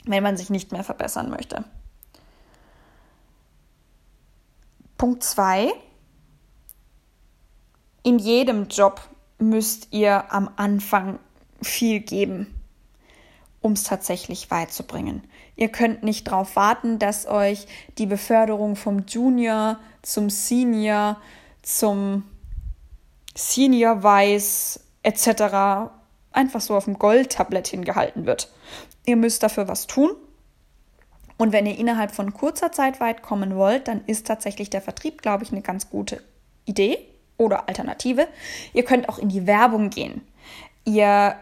wenn 0.04 0.22
man 0.22 0.36
sich 0.36 0.50
nicht 0.50 0.72
mehr 0.72 0.84
verbessern 0.84 1.28
möchte. 1.28 1.64
Punkt 5.02 5.24
2. 5.24 5.72
In 8.04 8.20
jedem 8.20 8.68
Job 8.68 9.00
müsst 9.36 9.88
ihr 9.90 10.32
am 10.32 10.48
Anfang 10.54 11.18
viel 11.60 11.98
geben 11.98 12.54
um 13.62 13.72
es 13.72 13.82
tatsächlich 13.82 14.50
weit 14.52 14.72
zu 14.72 14.84
bringen. 14.84 15.24
Ihr 15.56 15.70
könnt 15.70 16.04
nicht 16.04 16.28
darauf 16.28 16.54
warten, 16.54 17.00
dass 17.00 17.26
euch 17.26 17.66
die 17.98 18.06
Beförderung 18.06 18.76
vom 18.76 19.04
Junior 19.08 19.80
zum 20.02 20.30
Senior, 20.30 21.16
zum 21.62 22.24
Senior 23.34 24.04
Vice 24.04 24.80
etc. 25.02 25.90
einfach 26.32 26.60
so 26.60 26.76
auf 26.76 26.84
dem 26.84 26.98
Goldtablett 26.98 27.68
hingehalten 27.68 28.26
wird. 28.26 28.52
Ihr 29.04 29.16
müsst 29.16 29.42
dafür 29.42 29.66
was 29.66 29.88
tun. 29.88 30.10
Und 31.38 31.52
wenn 31.52 31.66
ihr 31.66 31.78
innerhalb 31.78 32.12
von 32.12 32.32
kurzer 32.32 32.72
Zeit 32.72 33.00
weit 33.00 33.22
kommen 33.22 33.56
wollt, 33.56 33.88
dann 33.88 34.04
ist 34.06 34.26
tatsächlich 34.26 34.70
der 34.70 34.82
Vertrieb, 34.82 35.22
glaube 35.22 35.44
ich, 35.44 35.52
eine 35.52 35.62
ganz 35.62 35.90
gute 35.90 36.22
Idee 36.64 36.98
oder 37.36 37.68
Alternative. 37.68 38.28
Ihr 38.72 38.84
könnt 38.84 39.08
auch 39.08 39.18
in 39.18 39.28
die 39.28 39.46
Werbung 39.46 39.90
gehen. 39.90 40.22
Ihr 40.84 41.36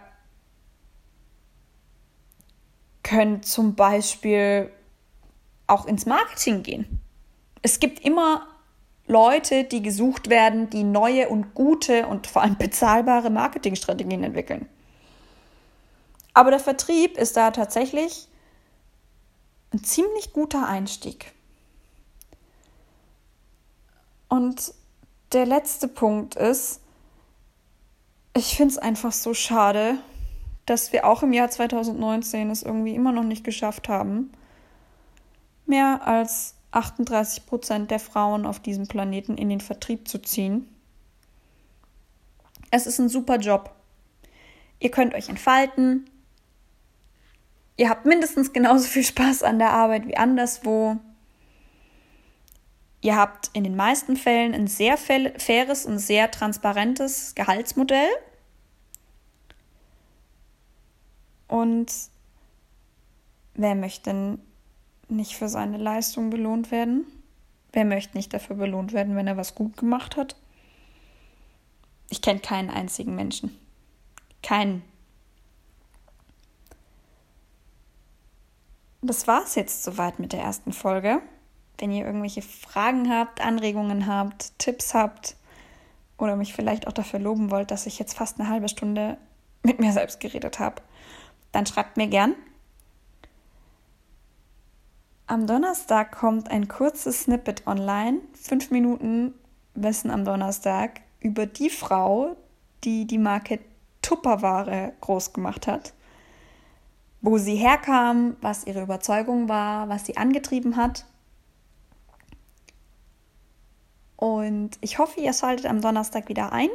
können 3.02 3.42
zum 3.42 3.74
Beispiel 3.74 4.70
auch 5.66 5.86
ins 5.86 6.06
Marketing 6.06 6.62
gehen. 6.62 7.00
Es 7.62 7.80
gibt 7.80 8.00
immer 8.04 8.46
Leute, 9.06 9.64
die 9.64 9.82
gesucht 9.82 10.30
werden, 10.30 10.70
die 10.70 10.84
neue 10.84 11.28
und 11.28 11.54
gute 11.54 12.06
und 12.06 12.26
vor 12.26 12.42
allem 12.42 12.56
bezahlbare 12.56 13.30
Marketingstrategien 13.30 14.22
entwickeln. 14.22 14.68
Aber 16.32 16.50
der 16.50 16.60
Vertrieb 16.60 17.18
ist 17.18 17.36
da 17.36 17.50
tatsächlich 17.50 18.28
ein 19.72 19.84
ziemlich 19.84 20.32
guter 20.32 20.66
Einstieg. 20.66 21.32
Und 24.28 24.74
der 25.32 25.46
letzte 25.46 25.88
Punkt 25.88 26.34
ist, 26.36 26.80
ich 28.36 28.56
finde 28.56 28.72
es 28.72 28.78
einfach 28.78 29.12
so 29.12 29.34
schade, 29.34 29.98
dass 30.66 30.92
wir 30.92 31.06
auch 31.06 31.22
im 31.22 31.32
Jahr 31.32 31.50
2019 31.50 32.50
es 32.50 32.62
irgendwie 32.62 32.94
immer 32.94 33.12
noch 33.12 33.24
nicht 33.24 33.44
geschafft 33.44 33.88
haben, 33.88 34.32
mehr 35.66 36.06
als 36.06 36.54
38 36.72 37.46
Prozent 37.46 37.90
der 37.90 37.98
Frauen 37.98 38.46
auf 38.46 38.60
diesem 38.60 38.86
Planeten 38.86 39.36
in 39.36 39.48
den 39.48 39.60
Vertrieb 39.60 40.06
zu 40.06 40.18
ziehen. 40.18 40.68
Es 42.70 42.86
ist 42.86 43.00
ein 43.00 43.08
super 43.08 43.38
Job. 43.38 43.74
Ihr 44.78 44.90
könnt 44.90 45.14
euch 45.14 45.28
entfalten. 45.28 46.08
Ihr 47.80 47.88
habt 47.88 48.04
mindestens 48.04 48.52
genauso 48.52 48.86
viel 48.86 49.04
Spaß 49.04 49.42
an 49.42 49.58
der 49.58 49.70
Arbeit 49.70 50.06
wie 50.06 50.18
anderswo. 50.18 50.98
Ihr 53.00 53.16
habt 53.16 53.48
in 53.54 53.64
den 53.64 53.74
meisten 53.74 54.18
Fällen 54.18 54.52
ein 54.52 54.66
sehr 54.66 54.98
faires 54.98 55.86
und 55.86 55.98
sehr 55.98 56.30
transparentes 56.30 57.34
Gehaltsmodell. 57.34 58.10
Und 61.48 61.90
wer 63.54 63.74
möchte 63.74 64.38
nicht 65.08 65.36
für 65.36 65.48
seine 65.48 65.78
Leistung 65.78 66.28
belohnt 66.28 66.70
werden? 66.70 67.06
Wer 67.72 67.86
möchte 67.86 68.14
nicht 68.14 68.34
dafür 68.34 68.56
belohnt 68.56 68.92
werden, 68.92 69.16
wenn 69.16 69.26
er 69.26 69.38
was 69.38 69.54
gut 69.54 69.78
gemacht 69.78 70.18
hat? 70.18 70.36
Ich 72.10 72.20
kenne 72.20 72.40
keinen 72.40 72.68
einzigen 72.68 73.14
Menschen. 73.14 73.56
Keinen. 74.42 74.82
Das 79.02 79.26
war 79.26 79.42
es 79.44 79.54
jetzt 79.54 79.82
soweit 79.82 80.18
mit 80.18 80.32
der 80.32 80.40
ersten 80.42 80.72
Folge. 80.72 81.22
Wenn 81.78 81.90
ihr 81.90 82.04
irgendwelche 82.04 82.42
Fragen 82.42 83.10
habt, 83.10 83.40
Anregungen 83.40 84.06
habt, 84.06 84.58
Tipps 84.58 84.92
habt 84.92 85.36
oder 86.18 86.36
mich 86.36 86.52
vielleicht 86.52 86.86
auch 86.86 86.92
dafür 86.92 87.18
loben 87.18 87.50
wollt, 87.50 87.70
dass 87.70 87.86
ich 87.86 87.98
jetzt 87.98 88.14
fast 88.14 88.38
eine 88.38 88.50
halbe 88.50 88.68
Stunde 88.68 89.16
mit 89.62 89.80
mir 89.80 89.92
selbst 89.92 90.20
geredet 90.20 90.58
habe, 90.58 90.82
dann 91.52 91.64
schreibt 91.66 91.96
mir 91.96 92.08
gern. 92.08 92.34
Am 95.26 95.46
Donnerstag 95.46 96.12
kommt 96.12 96.50
ein 96.50 96.68
kurzes 96.68 97.22
Snippet 97.22 97.66
online, 97.66 98.18
fünf 98.34 98.70
Minuten 98.70 99.32
Wissen 99.74 100.10
am 100.10 100.24
Donnerstag, 100.24 101.00
über 101.20 101.46
die 101.46 101.70
Frau, 101.70 102.36
die 102.84 103.06
die 103.06 103.18
Marke 103.18 103.60
Tupperware 104.02 104.92
groß 105.00 105.32
gemacht 105.32 105.66
hat. 105.66 105.94
Wo 107.22 107.38
sie 107.38 107.56
herkam, 107.56 108.36
was 108.40 108.64
ihre 108.64 108.82
Überzeugung 108.82 109.48
war, 109.48 109.88
was 109.88 110.06
sie 110.06 110.16
angetrieben 110.16 110.76
hat. 110.76 111.04
Und 114.16 114.78
ich 114.80 114.98
hoffe, 114.98 115.20
ihr 115.20 115.32
schaltet 115.32 115.66
am 115.66 115.80
Donnerstag 115.80 116.28
wieder 116.28 116.52
ein. 116.52 116.68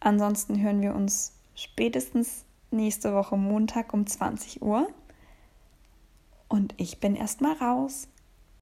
Ansonsten 0.00 0.60
hören 0.60 0.80
wir 0.80 0.94
uns 0.94 1.32
spätestens 1.54 2.44
nächste 2.70 3.14
Woche 3.14 3.36
Montag 3.36 3.92
um 3.92 4.06
20 4.06 4.62
Uhr. 4.62 4.88
Und 6.48 6.74
ich 6.76 6.98
bin 7.00 7.16
erstmal 7.16 7.54
raus. 7.54 8.08